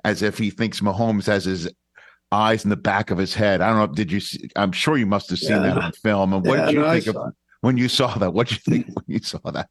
[0.05, 1.71] as if he thinks Mahomes has his
[2.33, 3.61] eyes in the back of his head.
[3.61, 3.95] I don't know.
[3.95, 4.21] Did you?
[4.21, 5.75] See, I'm sure you must have seen yeah.
[5.75, 6.33] that on film.
[6.33, 7.17] And what yeah, did you no, think of
[7.65, 8.35] when you saw that?
[8.35, 9.71] What did you think when you saw that?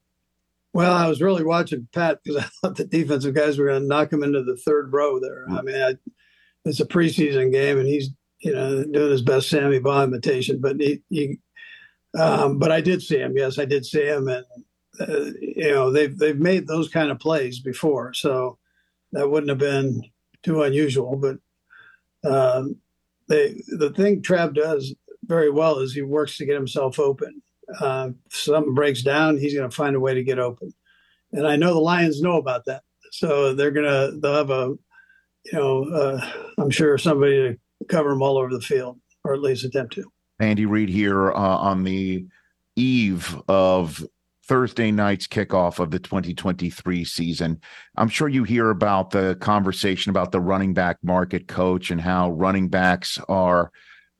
[0.74, 3.88] Well, I was really watching Pat because I thought the defensive guys were going to
[3.88, 5.46] knock him into the third row there.
[5.48, 5.96] I mean, I,
[6.66, 10.60] it's a preseason game, and he's you know doing his best Sammy Baugh imitation.
[10.60, 11.38] But he, he
[12.20, 13.34] um, but I did see him.
[13.36, 14.46] Yes, I did see him, and
[15.00, 18.58] uh, you know they've they've made those kind of plays before, so
[19.12, 20.02] that wouldn't have been
[20.42, 21.16] too unusual.
[21.16, 21.38] But
[22.28, 22.78] um,
[23.30, 27.44] they the thing Trav does very well is he works to get himself open
[27.80, 30.74] uh, something breaks down, he's going to find a way to get open.
[31.32, 34.76] And I know the Lions know about that, so they're gonna they'll have a,
[35.46, 39.42] you know, uh, I'm sure somebody to cover them all over the field, or at
[39.42, 40.04] least attempt to.
[40.40, 42.26] Andy Reid here uh, on the
[42.76, 44.06] eve of
[44.46, 47.62] Thursday night's kickoff of the 2023 season.
[47.98, 52.32] I'm sure you hear about the conversation about the running back market coach and how
[52.32, 53.72] running backs are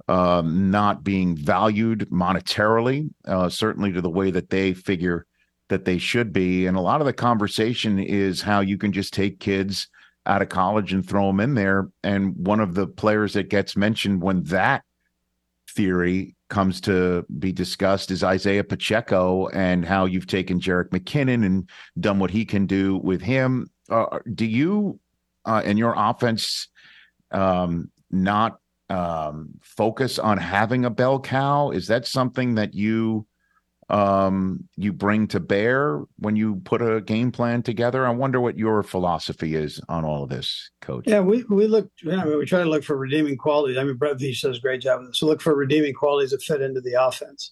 [0.08, 5.26] um, not being valued monetarily, uh, certainly to the way that they figure
[5.70, 6.66] that they should be.
[6.66, 9.88] And a lot of the conversation is how you can just take kids
[10.26, 11.90] out of college and throw them in there.
[12.04, 14.84] And one of the players that gets mentioned when that
[15.70, 21.70] theory comes to be discussed is Isaiah Pacheco and how you've taken Jerick McKinnon and
[22.00, 23.68] done what he can do with him.
[23.90, 25.00] Uh, do you
[25.46, 26.70] uh, and your offense
[27.32, 31.72] um, not um, focus on having a bell cow?
[31.72, 33.26] Is that something that you
[33.90, 38.06] um, you bring to bear when you put a game plan together?
[38.06, 41.06] I wonder what your philosophy is on all of this, Coach.
[41.08, 41.90] Yeah, we we look.
[42.10, 43.78] I mean, we try to look for redeeming qualities.
[43.78, 45.20] I mean, Brett Veach does a great job of this.
[45.20, 47.52] So look for redeeming qualities that fit into the offense.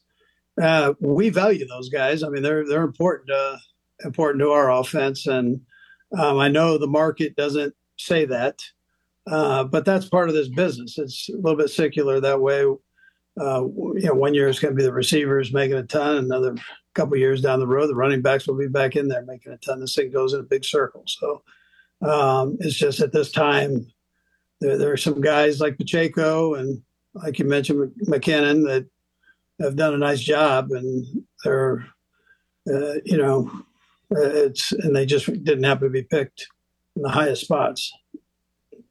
[0.62, 2.24] Uh, we value those guys.
[2.24, 3.58] I mean, they're they're important uh,
[4.04, 5.62] important to our offense, and
[6.17, 8.60] um, I know the market doesn't say that.
[9.28, 10.98] Uh, but that's part of this business.
[10.98, 12.64] It's a little bit secular that way.
[13.40, 16.18] Uh, you know, one year it's going to be the receivers making a ton.
[16.18, 16.56] Another
[16.94, 19.58] couple years down the road, the running backs will be back in there making a
[19.58, 19.80] ton.
[19.80, 21.04] This thing goes in a big circle.
[21.08, 21.42] So
[22.02, 23.88] um, it's just at this time,
[24.60, 26.82] there, there, are some guys like Pacheco and,
[27.14, 28.88] like you mentioned, McKinnon that
[29.60, 31.06] have done a nice job, and
[31.44, 31.86] they're,
[32.68, 33.52] uh, you know,
[34.12, 36.48] it's and they just didn't happen to be picked
[36.96, 37.92] in the highest spots.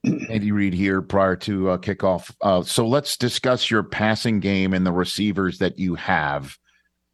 [0.05, 2.35] Andy Reid here prior to uh, kickoff.
[2.41, 6.57] Uh, so let's discuss your passing game and the receivers that you have,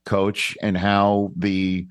[0.04, 1.86] coach, and how the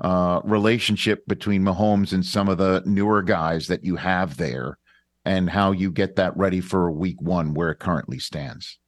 [0.00, 4.78] uh, relationship between Mahomes and some of the newer guys that you have there,
[5.24, 8.78] and how you get that ready for week one where it currently stands.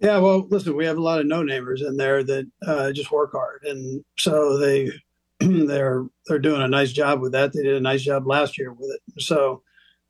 [0.00, 3.32] Yeah, well, listen, we have a lot of no-namers in there that uh, just work
[3.32, 4.90] hard, and so they
[5.40, 7.52] they're they're doing a nice job with that.
[7.52, 9.22] They did a nice job last year with it.
[9.22, 9.62] So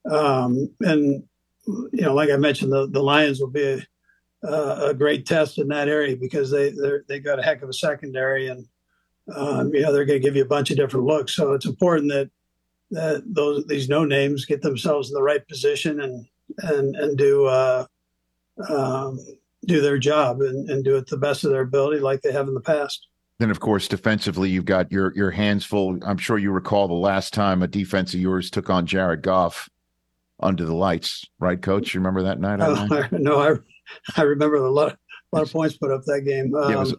[0.08, 1.22] um, and
[1.66, 3.84] you know, like I mentioned, the, the Lions will be
[4.42, 6.72] a, a great test in that area because they
[7.08, 8.66] they got a heck of a secondary, and
[9.34, 11.34] um, you know they're going to give you a bunch of different looks.
[11.34, 12.30] So it's important that
[12.90, 16.26] that those these no names get themselves in the right position and
[16.58, 17.86] and and do uh,
[18.68, 19.18] um,
[19.66, 22.48] do their job and, and do it the best of their ability, like they have
[22.48, 23.06] in the past.
[23.38, 25.98] Then, of course, defensively, you've got your your hands full.
[26.04, 29.68] I'm sure you recall the last time a defense of yours took on Jared Goff
[30.40, 31.94] under the lights, right, Coach?
[31.94, 32.60] You remember that night?
[32.60, 33.56] Uh, no, I
[34.16, 36.54] I remember a lot, a lot of points put up that game.
[36.54, 36.94] Um, yeah, was,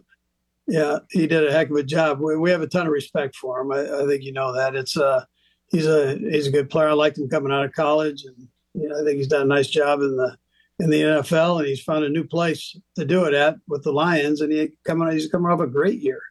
[0.66, 2.20] yeah, he did a heck of a job.
[2.20, 3.72] We, we have a ton of respect for him.
[3.72, 4.74] I, I, think you know that.
[4.74, 5.24] It's uh
[5.70, 6.88] he's a he's a good player.
[6.88, 9.46] I liked him coming out of college, and you know, I think he's done a
[9.46, 10.36] nice job in the
[10.78, 13.92] in the NFL, and he's found a new place to do it at with the
[13.92, 16.22] Lions, and he coming he's coming off a great year,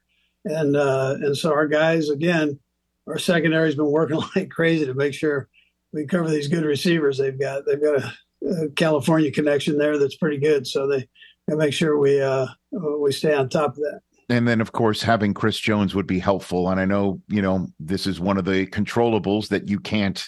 [0.45, 2.59] and uh, and so our guys again,
[3.07, 5.49] our secondary's been working like crazy to make sure
[5.93, 7.65] we cover these good receivers they've got.
[7.65, 10.65] They've got a, a California connection there that's pretty good.
[10.67, 11.07] So they,
[11.47, 14.01] they make sure we uh, we stay on top of that.
[14.29, 16.69] And then, of course, having Chris Jones would be helpful.
[16.69, 20.25] And I know, you know, this is one of the controllables that you can't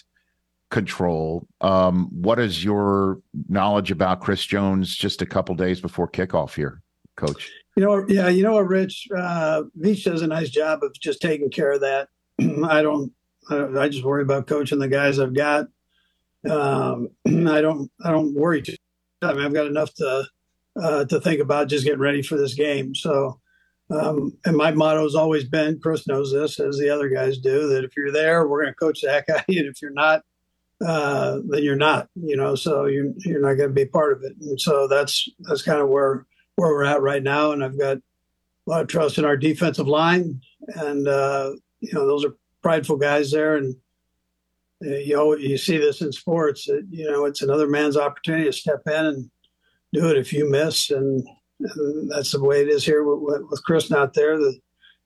[0.71, 1.47] control.
[1.61, 6.81] Um, what is your knowledge about Chris Jones just a couple days before kickoff here,
[7.15, 7.49] Coach?
[7.77, 11.21] You know, yeah, you know what, Rich uh, Veach does a nice job of just
[11.21, 12.09] taking care of that.
[12.65, 13.13] I don't
[13.49, 15.67] I, just worry about coaching the guys I've got.
[16.49, 18.61] Um, I don't I don't worry.
[18.61, 18.75] Too,
[19.21, 20.25] I mean, I've got enough to
[20.81, 22.95] uh, to think about just getting ready for this game.
[22.95, 23.39] So,
[23.89, 27.67] um, and my motto has always been, Chris knows this, as the other guys do,
[27.69, 29.81] that if you're there, we're going to coach the heck out of you, and if
[29.81, 30.23] you're not,
[30.85, 32.09] uh, then you're not.
[32.15, 34.33] You know, so you're you're not going to be part of it.
[34.41, 36.25] And so that's that's kind of where
[36.55, 37.51] where we're at right now.
[37.51, 38.01] And I've got a
[38.69, 40.41] lot of trust in our defensive line,
[40.75, 43.75] and uh, you know, those are prideful guys there, and
[44.85, 46.67] uh, you know you see this in sports.
[46.67, 49.29] It, you know, it's another man's opportunity to step in and
[49.93, 51.23] do it if you miss, and,
[51.59, 54.37] and that's the way it is here with, with Chris not there.
[54.37, 54.57] The,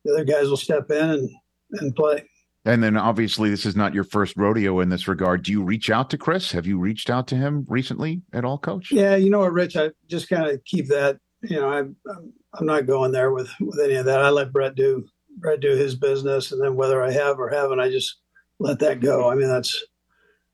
[0.06, 1.30] the, other guys will step in and
[1.74, 2.24] and play.
[2.64, 5.44] And then obviously this is not your first rodeo in this regard.
[5.44, 6.52] Do you reach out to Chris?
[6.52, 8.92] Have you reached out to him recently at all, Coach?
[8.92, 11.18] Yeah, you know what, Rich, I just kind of keep that.
[11.44, 14.22] You know, I, I'm I'm not going there with with any of that.
[14.22, 15.08] I let Brett do
[15.38, 18.18] Brett do his business, and then whether I have or haven't, I just
[18.60, 19.30] let that go.
[19.30, 19.84] I mean, that's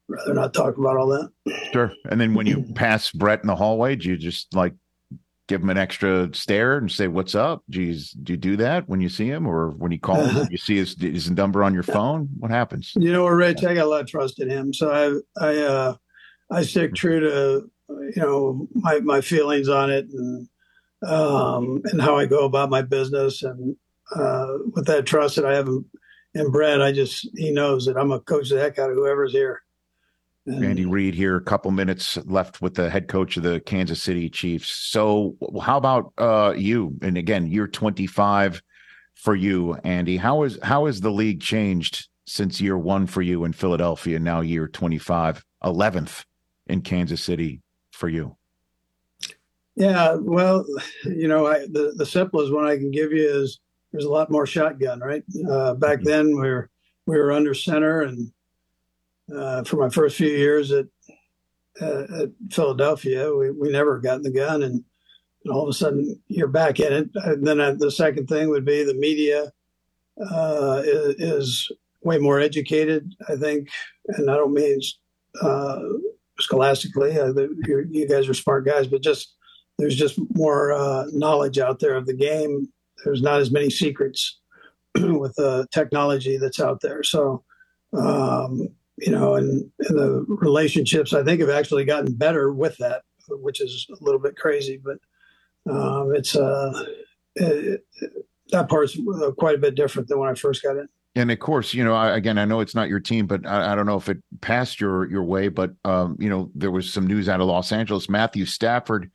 [0.07, 1.29] rather not talk about all that.
[1.71, 1.91] Sure.
[2.09, 4.73] And then when you pass Brett in the hallway, do you just like
[5.47, 9.01] give him an extra stare and say, "What's up?" You, do you do that when
[9.01, 12.29] you see him, or when he calls, you see his his number on your phone?
[12.39, 12.93] What happens?
[12.95, 15.95] You know, Rich, I got a lot of trust in him, so I I uh,
[16.51, 20.47] I stick true to you know my my feelings on it and
[21.07, 23.75] um, and how I go about my business, and
[24.15, 25.85] uh, with that trust that I have in,
[26.33, 29.31] in Brett, I just he knows that I'm a coach the heck out of whoever's
[29.31, 29.61] here.
[30.45, 34.01] And Andy Reid here, a couple minutes left with the head coach of the Kansas
[34.01, 34.71] City Chiefs.
[34.71, 36.97] So, how about uh, you?
[37.01, 38.61] And again, you're 25
[39.15, 40.17] for you, Andy.
[40.17, 44.19] How is how has the league changed since year one for you in Philadelphia?
[44.19, 46.25] Now year 25, 11th
[46.67, 47.61] in Kansas City
[47.91, 48.35] for you.
[49.75, 50.65] Yeah, well,
[51.05, 53.59] you know, I, the the simplest one I can give you is
[53.93, 55.23] there's a lot more shotgun, right?
[55.49, 56.09] Uh, back mm-hmm.
[56.09, 56.69] then, we were
[57.05, 58.31] we were under center and
[59.33, 60.85] uh, for my first few years at
[61.81, 64.83] uh, at Philadelphia, we, we never got in the gun, and,
[65.43, 67.09] and all of a sudden you're back in it.
[67.15, 69.51] And then uh, the second thing would be the media
[70.31, 71.71] uh, is, is,
[72.03, 73.69] way more educated, I think,
[74.09, 74.77] and I don't mean
[75.41, 75.79] uh,
[76.37, 77.13] scholastically.
[77.13, 79.33] You, you, guys are smart guys, but just
[79.79, 82.67] there's just more knowledge out there of the game.
[83.03, 84.39] There's not as many secrets
[84.95, 87.43] with the technology that's out there, so.
[87.93, 93.01] Um, you know, and, and the relationships I think have actually gotten better with that,
[93.27, 94.97] which is a little bit crazy, but
[95.69, 96.85] um, it's uh,
[97.35, 97.85] it,
[98.49, 98.97] that part's
[99.37, 100.87] quite a bit different than when I first got in.
[101.15, 103.71] And of course, you know, I, again, I know it's not your team, but I,
[103.71, 105.47] I, don't know if it passed your your way.
[105.47, 108.09] But um, you know, there was some news out of Los Angeles.
[108.09, 109.11] Matthew Stafford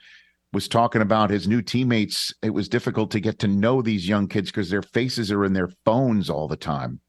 [0.53, 2.33] was talking about his new teammates.
[2.43, 5.53] It was difficult to get to know these young kids because their faces are in
[5.53, 7.01] their phones all the time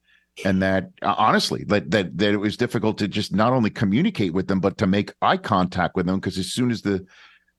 [0.45, 4.33] and that uh, honestly that, that that it was difficult to just not only communicate
[4.33, 7.05] with them but to make eye contact with them because as soon as the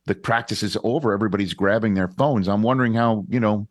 [0.07, 3.69] the practice is over everybody's grabbing their phones i'm wondering how you know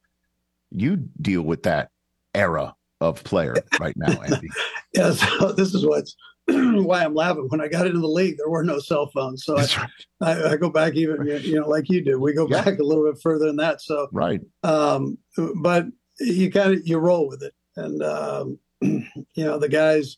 [0.71, 1.89] you deal with that
[2.33, 4.47] era of player right now andy
[4.93, 6.15] yeah so this is what's
[6.83, 9.57] why i'm laughing when i got into the league there were no cell phones so
[9.57, 9.89] I, right.
[10.21, 12.63] I, I, go back even you know like you do we go yeah.
[12.63, 15.17] back a little bit further than that so right um
[15.55, 15.85] but
[16.19, 19.05] you kind of you roll with it and um you
[19.37, 20.17] know, the guys,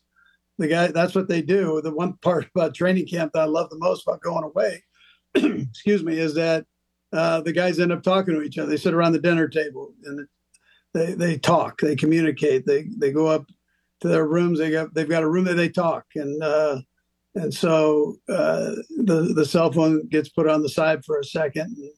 [0.58, 1.80] the guy, that's what they do.
[1.82, 4.84] The one part about training camp that I love the most about going away,
[5.34, 6.66] excuse me, is that
[7.12, 8.70] uh, the guys end up talking to each other.
[8.70, 10.26] They sit around the dinner table and
[10.94, 13.46] they they talk, they communicate, they they go up
[14.02, 14.58] to their rooms.
[14.58, 16.80] They got they've got a room that they talk, and uh,
[17.34, 21.76] and so uh, the the cell phone gets put on the side for a second.
[21.78, 21.90] And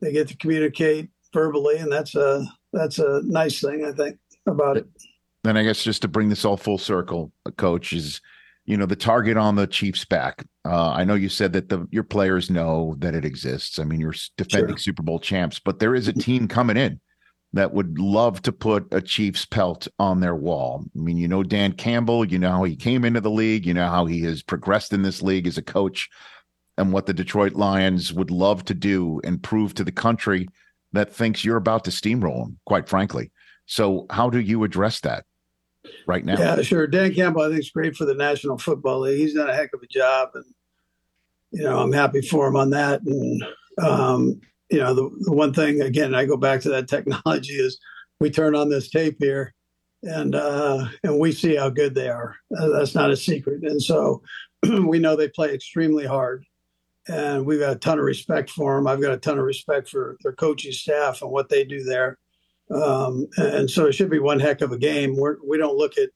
[0.00, 4.76] they get to communicate verbally, and that's a that's a nice thing I think about
[4.76, 4.86] it
[5.44, 8.20] then I guess just to bring this all full circle, coach is,
[8.64, 10.44] you know, the target on the Chiefs' back.
[10.64, 13.78] Uh, I know you said that the your players know that it exists.
[13.78, 14.78] I mean, you're defending sure.
[14.78, 17.00] Super Bowl champs, but there is a team coming in
[17.54, 20.84] that would love to put a Chiefs pelt on their wall.
[20.94, 23.74] I mean, you know Dan Campbell, you know how he came into the league, you
[23.74, 26.08] know how he has progressed in this league as a coach,
[26.76, 30.48] and what the Detroit Lions would love to do and prove to the country
[30.92, 33.30] that thinks you're about to steamroll them, quite frankly.
[33.66, 35.24] So, how do you address that
[36.06, 36.38] right now?
[36.38, 36.86] Yeah, sure.
[36.86, 39.18] Dan Campbell, I think, is great for the National Football League.
[39.18, 40.44] He's done a heck of a job, and
[41.50, 43.02] you know, I'm happy for him on that.
[43.02, 43.42] And
[43.82, 44.40] um,
[44.70, 47.78] you know, the, the one thing again, I go back to that technology is
[48.20, 49.54] we turn on this tape here,
[50.02, 52.36] and uh, and we see how good they are.
[52.56, 54.22] Uh, that's not a secret, and so
[54.86, 56.44] we know they play extremely hard.
[57.10, 58.86] And we've got a ton of respect for them.
[58.86, 62.18] I've got a ton of respect for their coaching staff and what they do there
[62.70, 65.16] um, and so it should be one heck of a game.
[65.16, 66.10] We're, we do not look at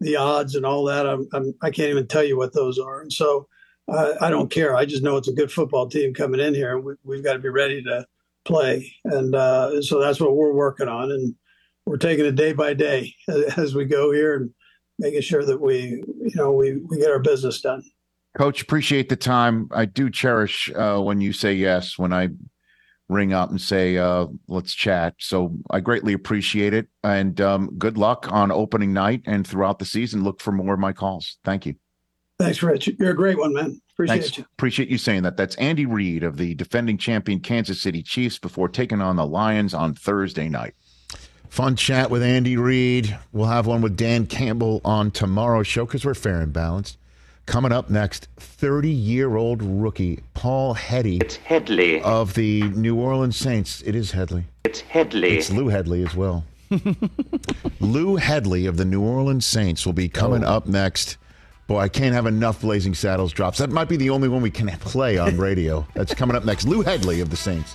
[0.00, 1.06] the odds and all that.
[1.06, 3.00] I'm, I'm, I can not even tell you what those are.
[3.00, 3.46] And so
[3.88, 4.76] uh, I don't care.
[4.76, 6.78] I just know it's a good football team coming in here.
[6.78, 8.06] We, have got to be ready to
[8.44, 8.94] play.
[9.04, 11.10] And uh, so that's what we're working on.
[11.10, 11.34] And
[11.86, 13.14] we're taking it day by day
[13.56, 14.50] as we go here and
[14.98, 17.82] making sure that we, you know, we, we get our business done.
[18.36, 19.68] Coach, appreciate the time.
[19.72, 21.98] I do cherish uh, when you say yes.
[21.98, 22.28] When I
[23.08, 25.14] ring up and say, uh, let's chat.
[25.18, 26.88] So I greatly appreciate it.
[27.04, 30.24] And um, good luck on opening night and throughout the season.
[30.24, 31.36] Look for more of my calls.
[31.44, 31.74] Thank you.
[32.42, 32.88] Thanks, Rich.
[32.98, 33.80] You're a great one, man.
[33.92, 34.38] Appreciate Thanks.
[34.38, 34.44] you.
[34.54, 35.36] Appreciate you saying that.
[35.36, 39.74] That's Andy Reid of the defending champion Kansas City Chiefs before taking on the Lions
[39.74, 40.74] on Thursday night.
[41.48, 43.16] Fun chat with Andy Reid.
[43.30, 46.98] We'll have one with Dan Campbell on tomorrow's show because we're fair and balanced.
[47.46, 51.18] Coming up next, 30 year old rookie Paul Heady.
[51.18, 52.00] It's Hedley.
[52.00, 53.82] Of the New Orleans Saints.
[53.82, 54.46] It is Hedley.
[54.64, 55.36] It's Hedley.
[55.36, 56.44] It's Lou Hedley as well.
[57.80, 60.48] Lou Hedley of the New Orleans Saints will be coming oh.
[60.48, 61.18] up next.
[61.72, 63.56] Boy, I can't have enough Blazing Saddles drops.
[63.56, 65.86] That might be the only one we can play on radio.
[65.94, 66.66] That's coming up next.
[66.66, 67.74] Lou Hedley of the Saints.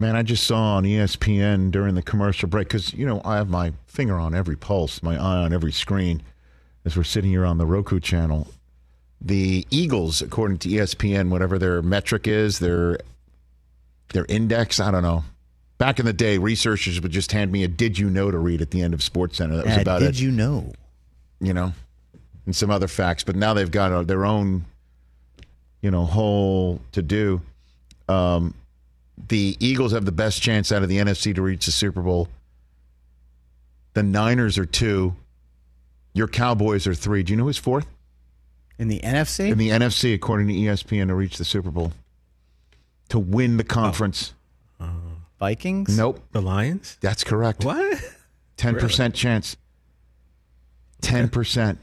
[0.00, 3.48] Man, I just saw on ESPN during the commercial break because you know I have
[3.48, 6.22] my finger on every pulse, my eye on every screen
[6.84, 8.48] as we're sitting here on the Roku channel.
[9.20, 12.98] The Eagles, according to ESPN, whatever their metric is, their
[14.12, 15.24] their index, I don't know.
[15.78, 18.62] Back in the day, researchers would just hand me a "Did you know?" to read
[18.62, 19.56] at the end of Sports Center.
[19.56, 20.12] That was uh, about did it.
[20.12, 20.72] Did you know?
[21.40, 21.72] You know,
[22.46, 23.22] and some other facts.
[23.22, 24.64] But now they've got their own,
[25.82, 27.40] you know, whole to do.
[28.08, 28.54] Um,
[29.16, 32.28] the Eagles have the best chance out of the NFC to reach the Super Bowl.
[33.94, 35.14] The Niners are two.
[36.12, 37.22] Your Cowboys are three.
[37.22, 37.86] Do you know who's fourth?
[38.78, 39.50] In the NFC?
[39.50, 41.92] In the NFC, according to ESPN, to reach the Super Bowl.
[43.10, 44.34] To win the conference.
[44.80, 44.86] Oh.
[44.86, 44.88] Uh,
[45.38, 45.96] Vikings?
[45.96, 46.20] Nope.
[46.32, 46.96] The Lions?
[47.00, 47.64] That's correct.
[47.64, 48.00] What?
[48.56, 49.12] 10% really?
[49.12, 49.56] chance.
[51.02, 51.76] 10%.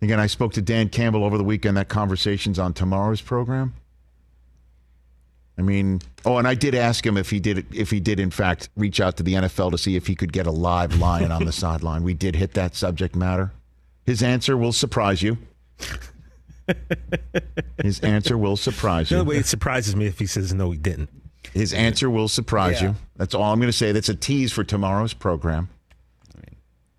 [0.00, 1.76] Again, I spoke to Dan Campbell over the weekend.
[1.76, 3.74] That conversation's on tomorrow's program.
[5.56, 8.30] I mean, oh, and I did ask him if he did if he did in
[8.30, 11.30] fact reach out to the NFL to see if he could get a live lion
[11.30, 12.02] on the sideline.
[12.02, 13.52] We did hit that subject matter.
[14.04, 15.38] His answer will surprise you.
[17.82, 19.18] His answer will surprise you.
[19.18, 21.10] No way it surprises me if he says no, he didn't.
[21.52, 22.88] His answer will surprise yeah.
[22.88, 22.94] you.
[23.16, 23.92] That's all I'm going to say.
[23.92, 25.68] That's a tease for tomorrow's program.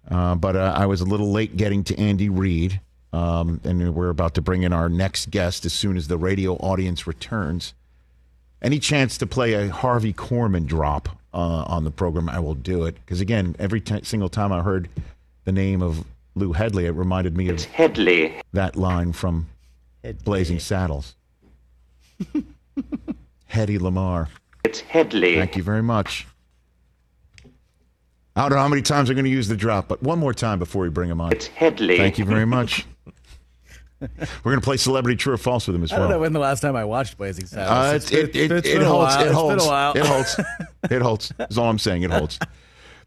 [0.10, 2.80] Uh, but uh, I was a little late getting to Andy Reid,
[3.12, 6.53] um, and we're about to bring in our next guest as soon as the radio
[6.58, 7.74] audience returns
[8.66, 12.84] any chance to play a Harvey Korman drop uh, on the program, I will do
[12.86, 12.95] it.
[12.95, 14.89] Because again, every t- single time I heard
[15.43, 16.03] the name of
[16.34, 18.41] Lou Hedley, it reminded me it's of Hedley.
[18.53, 19.47] that line from
[20.03, 20.24] Hedley.
[20.24, 21.16] Blazing Saddles.
[23.53, 24.30] Hedy Lamarr.
[24.63, 25.36] It's Hedley.
[25.36, 26.26] Thank you very much.
[28.36, 30.34] I don't know how many times I'm going to use the drop, but one more
[30.34, 31.32] time before we bring him on.
[31.32, 31.97] It's Hedley.
[31.97, 32.86] Thank you very much.
[34.02, 34.08] We're
[34.43, 36.02] going to play celebrity true or false with him as well.
[36.02, 38.12] I don't know when the last time I watched Blazing Saddles.
[38.12, 39.16] Uh, it, it, it, it holds.
[39.16, 39.66] It holds.
[39.66, 40.39] It holds.
[40.89, 41.34] It holds.
[41.38, 42.04] That's all I'm saying.
[42.04, 42.39] It holds.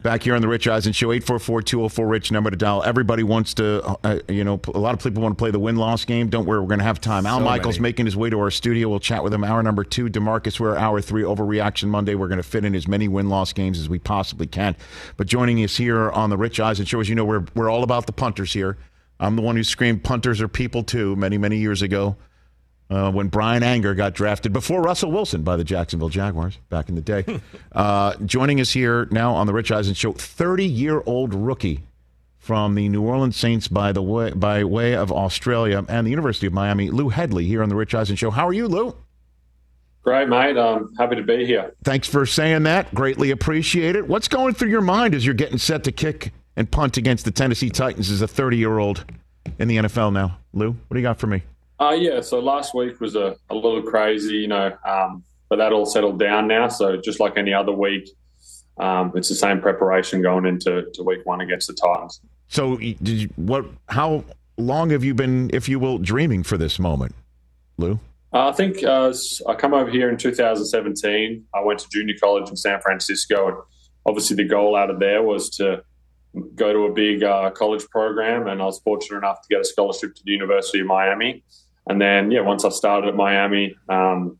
[0.01, 2.84] Back here on the Rich Eisen Show, 844-204-RICH, number to dial.
[2.84, 6.05] Everybody wants to, uh, you know, a lot of people want to play the win-loss
[6.05, 6.28] game.
[6.28, 7.26] Don't worry, we're going to have time.
[7.26, 7.89] Al Michaels many.
[7.89, 8.89] making his way to our studio.
[8.89, 9.43] We'll chat with him.
[9.43, 12.14] Hour number two, DeMarcus Ware, hour three, Overreaction Monday.
[12.14, 14.76] We're going to fit in as many win-loss games as we possibly can.
[15.16, 17.82] But joining us here on the Rich Eisen Show, as you know, we're, we're all
[17.82, 18.78] about the punters here.
[19.20, 22.16] I'm the one who screamed punters are people too many, many years ago
[22.90, 26.94] uh, when Bryan Anger got drafted before Russell Wilson by the Jacksonville Jaguars back in
[26.94, 27.24] the day.
[27.72, 31.84] uh, joining us here now on the Rich Eisen Show, 30 year old rookie
[32.38, 36.46] from the New Orleans Saints by the way by way of Australia and the University
[36.46, 38.30] of Miami, Lou Hedley here on the Rich Eisen Show.
[38.30, 38.96] How are you, Lou?
[40.02, 40.56] Great, mate.
[40.56, 41.74] I'm happy to be here.
[41.84, 42.94] Thanks for saying that.
[42.94, 44.08] Greatly appreciate it.
[44.08, 47.30] What's going through your mind as you're getting set to kick and punt against the
[47.30, 49.04] Tennessee Titans as a 30 year old
[49.61, 50.36] in the NFL now.
[50.52, 51.42] Lou, what do you got for me?
[51.80, 55.72] Uh, yeah, so last week was a, a little crazy, you know, um, but that
[55.72, 56.66] all settled down now.
[56.66, 58.11] So just like any other week,
[58.78, 62.20] um, it's the same preparation going into to week one against the Titans.
[62.48, 63.66] So, did you, what?
[63.88, 64.24] How
[64.56, 67.14] long have you been, if you will, dreaming for this moment,
[67.76, 68.00] Lou?
[68.32, 69.12] Uh, I think uh,
[69.46, 71.44] I come over here in 2017.
[71.54, 73.56] I went to junior college in San Francisco, and
[74.06, 75.82] obviously the goal out of there was to
[76.54, 79.64] go to a big uh, college program, and I was fortunate enough to get a
[79.64, 81.42] scholarship to the University of Miami.
[81.88, 84.38] and then yeah, once I started at Miami, um,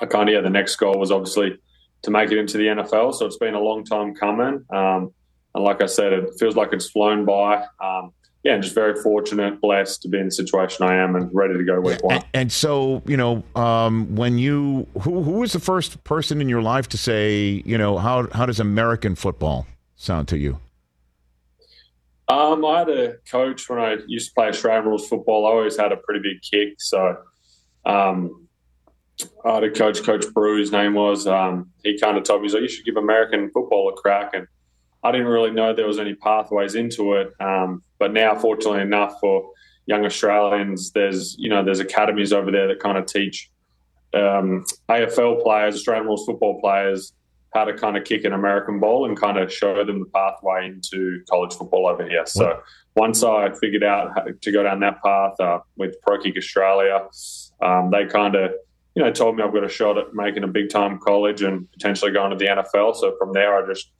[0.00, 1.58] I kind of yeah, the next goal was obviously
[2.02, 3.14] to make it into the NFL.
[3.14, 5.12] So it's been a long time coming, um,
[5.54, 7.64] and like I said, it feels like it's flown by.
[7.80, 8.12] Um,
[8.46, 11.54] yeah, and just very fortunate, blessed to be in the situation I am, and ready
[11.54, 12.16] to go week one.
[12.16, 16.48] And, and so, you know, um, when you who who was the first person in
[16.48, 20.60] your life to say, you know, how how does American football sound to you?
[22.28, 25.46] Um, I had a coach when I used to play Australian rules football.
[25.46, 27.16] I always had a pretty big kick, so
[27.84, 28.48] um,
[29.44, 31.26] I had a coach, Coach Brew, his name was.
[31.26, 34.46] Um, he kind of told me, "So you should give American football a crack." And
[35.04, 37.32] I didn't really know there was any pathways into it.
[37.40, 39.50] Um, but now, fortunately enough for
[39.86, 43.50] young Australians, there's you know there's academies over there that kind of teach
[44.14, 47.12] um, AFL players, Australian rules football players,
[47.56, 50.66] how to kind of kick an American ball and kind of show them the pathway
[50.66, 52.26] into college football over here.
[52.26, 52.60] So
[52.96, 57.08] once I figured out how to go down that path uh, with Pro Kick Australia,
[57.62, 58.52] um, they kind of
[58.94, 61.70] you know told me I've got a shot at making a big time college and
[61.72, 62.96] potentially going to the NFL.
[62.96, 63.90] So from there, I just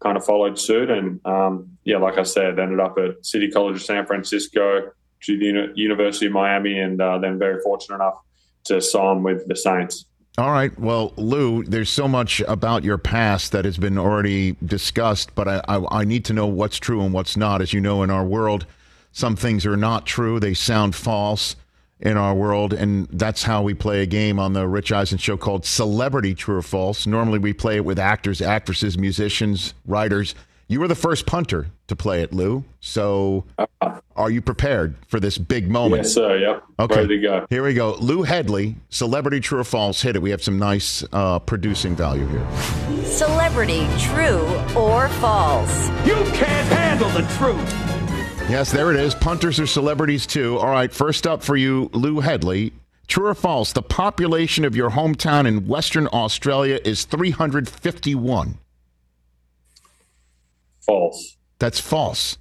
[0.00, 0.90] kind of followed suit.
[0.90, 4.92] And um, yeah, like I said, ended up at City College of San Francisco,
[5.22, 8.20] to the Uni- University of Miami, and uh, then very fortunate enough
[8.64, 10.06] to sign with the Saints.
[10.40, 10.76] All right.
[10.78, 15.60] Well, Lou, there's so much about your past that has been already discussed, but I,
[15.68, 17.60] I, I need to know what's true and what's not.
[17.60, 18.64] As you know, in our world,
[19.12, 21.56] some things are not true, they sound false
[22.00, 25.36] in our world, and that's how we play a game on the Rich Eisen show
[25.36, 27.06] called Celebrity True or False.
[27.06, 30.34] Normally, we play it with actors, actresses, musicians, writers.
[30.70, 32.62] You were the first punter to play it, Lou.
[32.78, 33.44] So,
[34.14, 36.04] are you prepared for this big moment?
[36.04, 36.38] Yes, sir.
[36.38, 36.62] Yep.
[36.78, 37.00] Okay.
[37.00, 37.46] Ready to go.
[37.50, 37.96] Here we go.
[37.96, 40.00] Lou Hedley, Celebrity True or False.
[40.00, 40.22] Hit it.
[40.22, 43.04] We have some nice uh, producing value here.
[43.04, 44.46] Celebrity true
[44.76, 45.88] or false?
[46.06, 47.68] You can't handle the truth.
[48.48, 49.12] Yes, there it is.
[49.16, 50.56] Punters are celebrities too.
[50.60, 52.72] All right, first up for you, Lou Hedley.
[53.08, 53.72] True or false?
[53.72, 58.58] The population of your hometown in Western Australia is 351.
[60.90, 61.36] False.
[61.60, 62.36] That's false.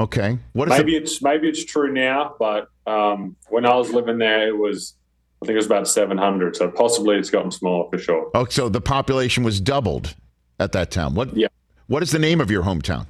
[0.00, 0.38] Okay.
[0.54, 1.02] What is maybe it?
[1.02, 4.94] it's maybe it's true now, but um, when I was living there, it was
[5.42, 6.56] I think it was about seven hundred.
[6.56, 8.30] So possibly it's gotten smaller for sure.
[8.34, 10.14] Oh, so the population was doubled
[10.58, 11.14] at that time.
[11.14, 11.36] What?
[11.36, 11.48] Yeah.
[11.86, 13.06] What is the name of your hometown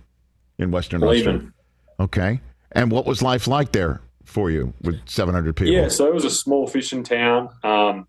[0.59, 1.05] in Western.
[1.05, 1.53] Australia?
[2.01, 2.41] Okay.
[2.73, 5.73] And what was life like there for you with 700 people?
[5.73, 7.51] Yeah, so it was a small fishing town.
[7.63, 8.09] Um,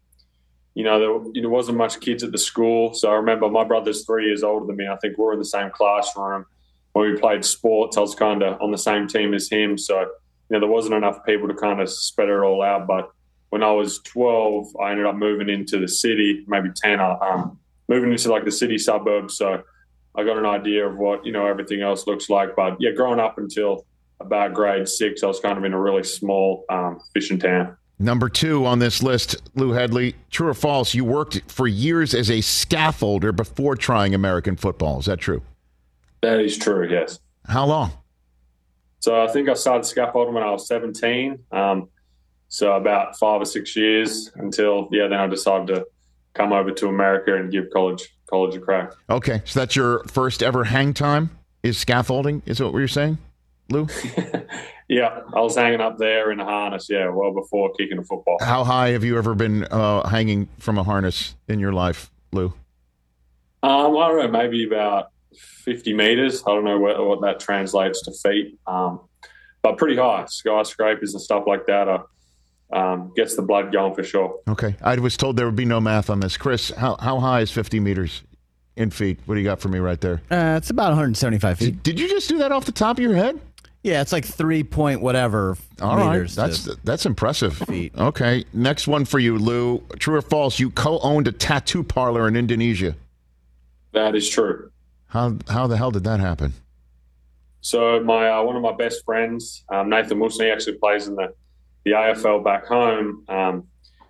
[0.73, 2.93] you know, there, you know, wasn't much kids at the school.
[2.93, 4.87] So I remember my brother's three years older than me.
[4.87, 6.45] I think we were in the same classroom.
[6.93, 9.77] When we played sports, I was kind of on the same team as him.
[9.77, 10.07] So, you
[10.51, 12.87] know, there wasn't enough people to kind of spread it all out.
[12.87, 13.11] But
[13.49, 17.59] when I was 12, I ended up moving into the city, maybe 10, uh, um,
[17.87, 19.37] moving into like the city suburbs.
[19.37, 19.63] So
[20.15, 22.55] I got an idea of what, you know, everything else looks like.
[22.55, 23.85] But yeah, growing up until
[24.19, 27.77] about grade six, I was kind of in a really small um, fishing town.
[27.99, 30.15] Number two on this list, Lou Hedley.
[30.29, 30.93] True or false?
[30.93, 34.99] You worked for years as a scaffolder before trying American football.
[34.99, 35.41] Is that true?
[36.23, 37.19] That is true, yes.
[37.45, 37.91] How long?
[38.99, 41.37] So I think I started scaffolding when I was 17.
[41.51, 41.89] Um,
[42.47, 45.85] so about five or six years until, yeah, then I decided to
[46.33, 48.93] come over to America and give college college a crack.
[49.09, 51.29] Okay, so that's your first ever hang time
[51.61, 53.17] is scaffolding, is what you're saying,
[53.69, 53.87] Lou?
[54.89, 58.37] Yeah, I was hanging up there in a harness, yeah, well before kicking a football.
[58.41, 62.53] How high have you ever been uh, hanging from a harness in your life, Lou?
[63.63, 66.43] Um, I don't know, maybe about 50 meters.
[66.45, 69.01] I don't know what, what that translates to feet, um,
[69.61, 70.25] but pretty high.
[70.27, 72.05] Skyscrapers and stuff like that are,
[72.71, 74.39] um, gets the blood going for sure.
[74.47, 76.37] Okay, I was told there would be no math on this.
[76.37, 78.23] Chris, how how high is 50 meters
[78.75, 79.19] in feet?
[79.25, 80.21] What do you got for me right there?
[80.31, 81.65] Uh, it's about 175 feet.
[81.65, 83.39] Did, did you just do that off the top of your head?
[83.83, 86.35] Yeah, it's like three point whatever All right, meters.
[86.35, 87.57] that's that's impressive.
[87.57, 87.93] feet.
[87.97, 89.83] Okay, next one for you, Lou.
[89.99, 90.57] True or false?
[90.57, 92.95] You co-owned a tattoo parlor in Indonesia.
[93.91, 94.71] That is true.
[95.13, 96.53] How how the hell did that happen?
[97.61, 101.15] So my uh, one of my best friends, um, Nathan Wilson, he actually plays in
[101.15, 101.35] the,
[101.85, 103.23] the AFL back home.
[103.29, 103.67] Um,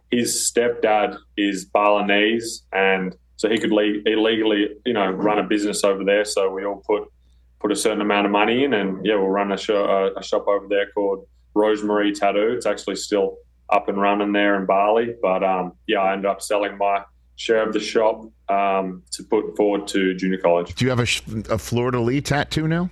[0.10, 5.84] his stepdad is Balinese, and so he could le- illegally, you know, run a business
[5.84, 6.24] over there.
[6.24, 7.12] So we all put
[7.60, 10.68] put a certain amount of money in, and yeah, we'll run a, a shop over
[10.70, 12.54] there called Rosemary Tattoo.
[12.56, 13.39] It's actually still
[13.70, 17.04] up and running there in Bali, but um, yeah, I ended up selling my
[17.36, 20.75] share of the shop um, to put forward to junior college.
[20.75, 22.89] Do you have a, a Florida Lee tattoo now?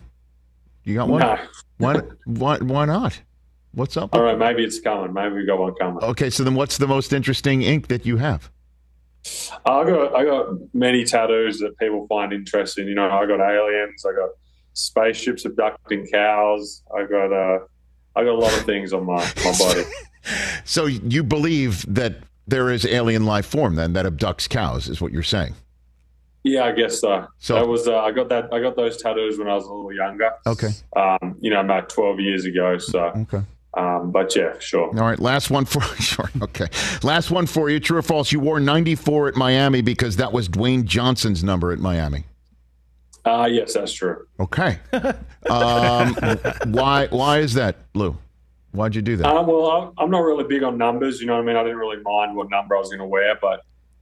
[0.83, 1.21] You got one?
[1.21, 1.37] No.
[1.77, 3.19] Why, why why not?
[3.73, 4.13] What's up?
[4.13, 4.37] All right.
[4.37, 5.13] Maybe it's coming.
[5.13, 6.03] Maybe we got one coming.
[6.03, 8.51] Okay, so then what's the most interesting ink that you have?
[9.65, 12.87] I got I got many tattoos that people find interesting.
[12.87, 14.05] You know, I got aliens.
[14.05, 14.29] I got
[14.73, 16.83] spaceships abducting cows.
[16.95, 17.59] I got uh,
[18.15, 19.83] I got a lot of things on my my body.
[20.65, 22.17] So you believe that
[22.51, 25.55] there is alien life form then that abducts cows, is what you're saying?
[26.43, 27.27] Yeah, I guess so.
[27.39, 29.73] So- that was uh, I got that I got those tattoos when I was a
[29.73, 30.31] little younger.
[30.45, 30.69] Okay.
[30.95, 32.77] Um, you know, about twelve years ago.
[32.77, 32.99] So.
[33.05, 33.41] Okay.
[33.73, 34.87] Um, but yeah, sure.
[34.99, 36.29] All right, last one for sure.
[36.41, 36.67] Okay,
[37.03, 37.79] last one for you.
[37.79, 38.29] True or false?
[38.31, 42.25] You wore 94 at Miami because that was Dwayne Johnson's number at Miami.
[43.23, 44.27] Uh, yes, that's true.
[44.39, 44.77] Okay.
[45.49, 46.13] Um,
[46.67, 47.07] why?
[47.07, 48.15] Why is that, Lou?
[48.71, 49.25] Why'd you do that?
[49.27, 51.19] Um, well, I'm- not really big on numbers.
[51.19, 51.55] You know what I mean?
[51.55, 53.61] I didn't really mind what number I was going to wear, but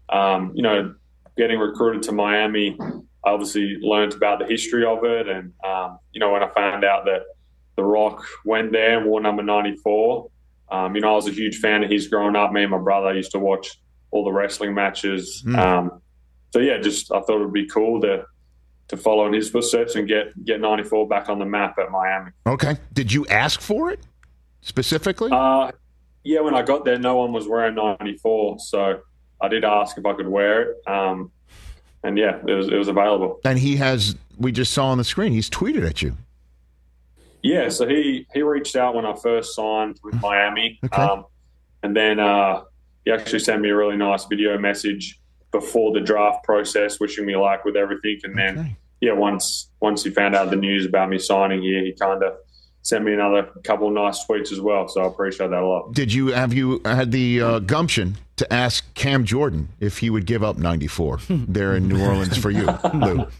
[0.09, 0.93] um, you know,
[1.37, 2.77] getting recruited to Miami,
[3.25, 6.83] I obviously learned about the history of it, and um, you know, when I found
[6.83, 7.21] out that
[7.75, 10.29] The Rock went there and wore number 94,
[10.71, 12.51] um, you know, I was a huge fan of his growing up.
[12.51, 13.79] Me and my brother used to watch
[14.11, 15.43] all the wrestling matches.
[15.55, 16.01] Um,
[16.51, 18.25] so yeah, just I thought it would be cool to
[18.87, 22.31] to follow in his footsteps and get get 94 back on the map at Miami.
[22.47, 22.77] Okay.
[22.93, 23.99] Did you ask for it
[24.61, 25.29] specifically?
[25.31, 25.71] Uh,
[26.23, 28.99] yeah, when I got there, no one was wearing 94, so
[29.41, 30.77] I did ask if I could wear it.
[30.87, 31.31] Um,
[32.03, 33.39] and yeah, it was it was available.
[33.45, 34.15] and he has.
[34.37, 35.33] We just saw on the screen.
[35.33, 36.15] He's tweeted at you.
[37.43, 41.01] Yeah, so he he reached out when I first signed with Miami, Okay.
[41.01, 41.25] um,
[41.83, 42.63] and then uh,
[43.05, 45.19] he actually sent me a really nice video message
[45.51, 48.19] before the draft process, wishing me luck with everything.
[48.23, 51.93] And then yeah, once once he found out the news about me signing here, he
[51.93, 52.33] kind of
[52.81, 54.87] sent me another couple of nice tweets as well.
[54.87, 55.93] So I appreciate that a lot.
[55.93, 60.25] Did you have you had the uh, gumption to ask Cam Jordan if he would
[60.25, 63.27] give up 94 there in New Orleans for you, Lou?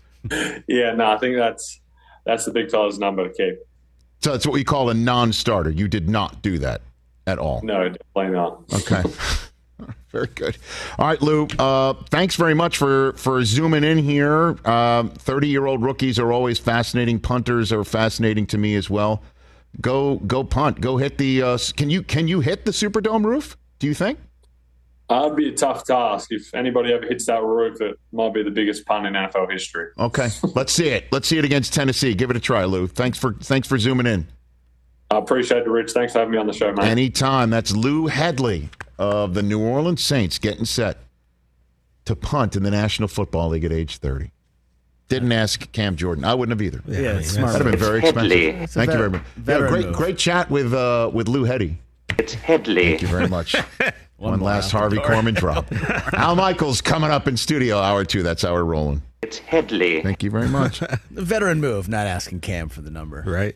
[0.68, 1.80] Yeah, no, I think that's
[2.26, 3.60] that's the big fella's number to keep.
[4.22, 5.70] So that's what we call a non-starter.
[5.70, 6.82] You did not do that
[7.26, 7.62] at all.
[7.64, 8.64] No, definitely not.
[8.74, 9.02] Okay.
[10.12, 10.58] Very good.
[10.98, 11.48] All right, Lou.
[11.60, 14.56] Uh, thanks very much for for zooming in here.
[14.64, 17.20] Thirty-year-old rookies are always fascinating.
[17.20, 19.22] Punters are fascinating to me as well.
[19.82, 20.82] Go go punt.
[20.82, 21.42] Go hit the.
[21.44, 23.56] Uh, can you can you hit the Superdome roof?
[23.78, 24.20] Do you think?
[25.10, 26.32] Uh, it'd be a tough task.
[26.32, 29.88] If anybody ever hits that roof, it might be the biggest pun in NFL history.
[29.98, 30.30] Okay.
[30.54, 31.06] Let's see it.
[31.12, 32.14] Let's see it against Tennessee.
[32.14, 32.88] Give it a try, Lou.
[32.88, 34.28] Thanks for thanks for zooming in.
[35.12, 35.92] I appreciate it, Rich.
[35.92, 36.86] Thanks for having me on the show, mate.
[36.86, 37.50] Anytime.
[37.50, 40.98] That's Lou Hedley of the New Orleans Saints getting set
[42.06, 44.32] to punt in the National Football League at age 30.
[45.08, 46.24] Didn't ask Cam Jordan.
[46.24, 46.84] I wouldn't have either.
[46.86, 47.54] Yeah, it's smart.
[47.54, 48.32] That'd have been very expensive.
[48.32, 49.22] It's Thank you very much.
[49.22, 49.96] Yeah, veteran great, move.
[49.96, 51.80] great chat with uh, with Lou Heady.
[52.20, 52.90] It's Hedley.
[52.90, 53.56] Thank you very much.
[54.18, 55.08] One, more last Harvey dark.
[55.08, 55.72] Corman drop.
[56.14, 58.22] Al Michaels coming up in studio hour two.
[58.22, 59.02] That's how we're rolling.
[59.24, 60.04] It's Hedley.
[60.04, 60.82] Thank you very much.
[61.12, 63.24] The veteran move, not asking Cam for the number.
[63.26, 63.56] Right.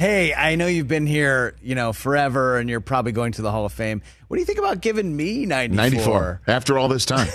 [0.00, 3.50] Hey, I know you've been here, you know, forever, and you're probably going to the
[3.50, 4.00] Hall of Fame.
[4.28, 5.76] What do you think about giving me 94?
[5.76, 7.28] 94 after all this time.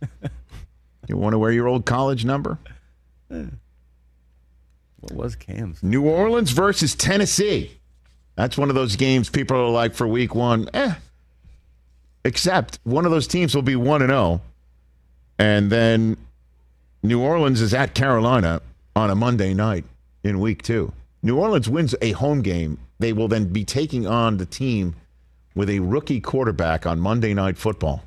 [1.06, 2.58] you want to wear your old college number?
[5.00, 5.82] What was Cam's?
[5.82, 7.78] New Orleans versus Tennessee.
[8.36, 10.94] That's one of those games people are like for week one, eh.
[12.24, 14.40] Except one of those teams will be 1 and 0.
[15.38, 16.16] And then
[17.02, 18.62] New Orleans is at Carolina
[18.96, 19.84] on a Monday night
[20.24, 20.92] in week two.
[21.28, 22.78] New Orleans wins a home game.
[23.00, 24.94] They will then be taking on the team
[25.54, 28.02] with a rookie quarterback on Monday Night Football.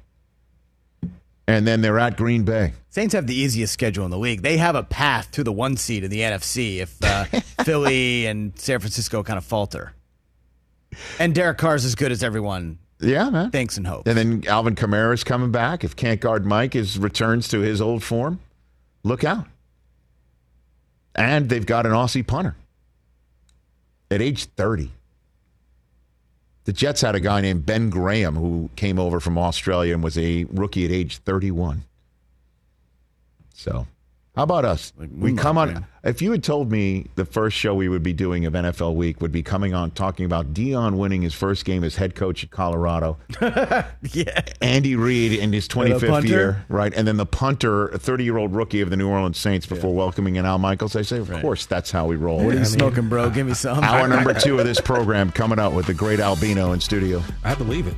[1.47, 2.73] And then they're at Green Bay.
[2.89, 4.41] Saints have the easiest schedule in the league.
[4.41, 7.25] They have a path to the one seed in the NFC if uh,
[7.63, 9.93] Philly and San Francisco kind of falter.
[11.19, 13.51] And Derek Carr's as good as everyone Yeah, man.
[13.51, 14.07] thinks and hope.
[14.07, 15.83] And then Alvin Kamara's coming back.
[15.83, 18.39] If can't guard Mike is returns to his old form,
[19.03, 19.45] look out.
[21.13, 22.55] And they've got an Aussie punter
[24.11, 24.91] at age 30.
[26.65, 30.17] The Jets had a guy named Ben Graham who came over from Australia and was
[30.17, 31.85] a rookie at age 31.
[33.53, 33.87] So,
[34.35, 34.93] how about us?
[34.97, 35.85] we mm, come on.
[36.03, 39.19] If you had told me the first show we would be doing of NFL Week
[39.19, 42.49] would be coming on talking about Deion winning his first game as head coach at
[42.49, 44.41] Colorado, yeah.
[44.61, 46.93] Andy Reid in his 25th year, right?
[46.93, 49.93] And then the punter, a 30 year old rookie of the New Orleans Saints before
[49.93, 50.95] welcoming in Al Michaels.
[50.95, 52.37] I say, of course, that's how we roll.
[52.37, 53.29] What are you smoking, bro?
[53.29, 53.83] Give me some.
[53.83, 57.21] Hour number two of this program coming out with the great Albino in studio.
[57.43, 57.95] I believe it.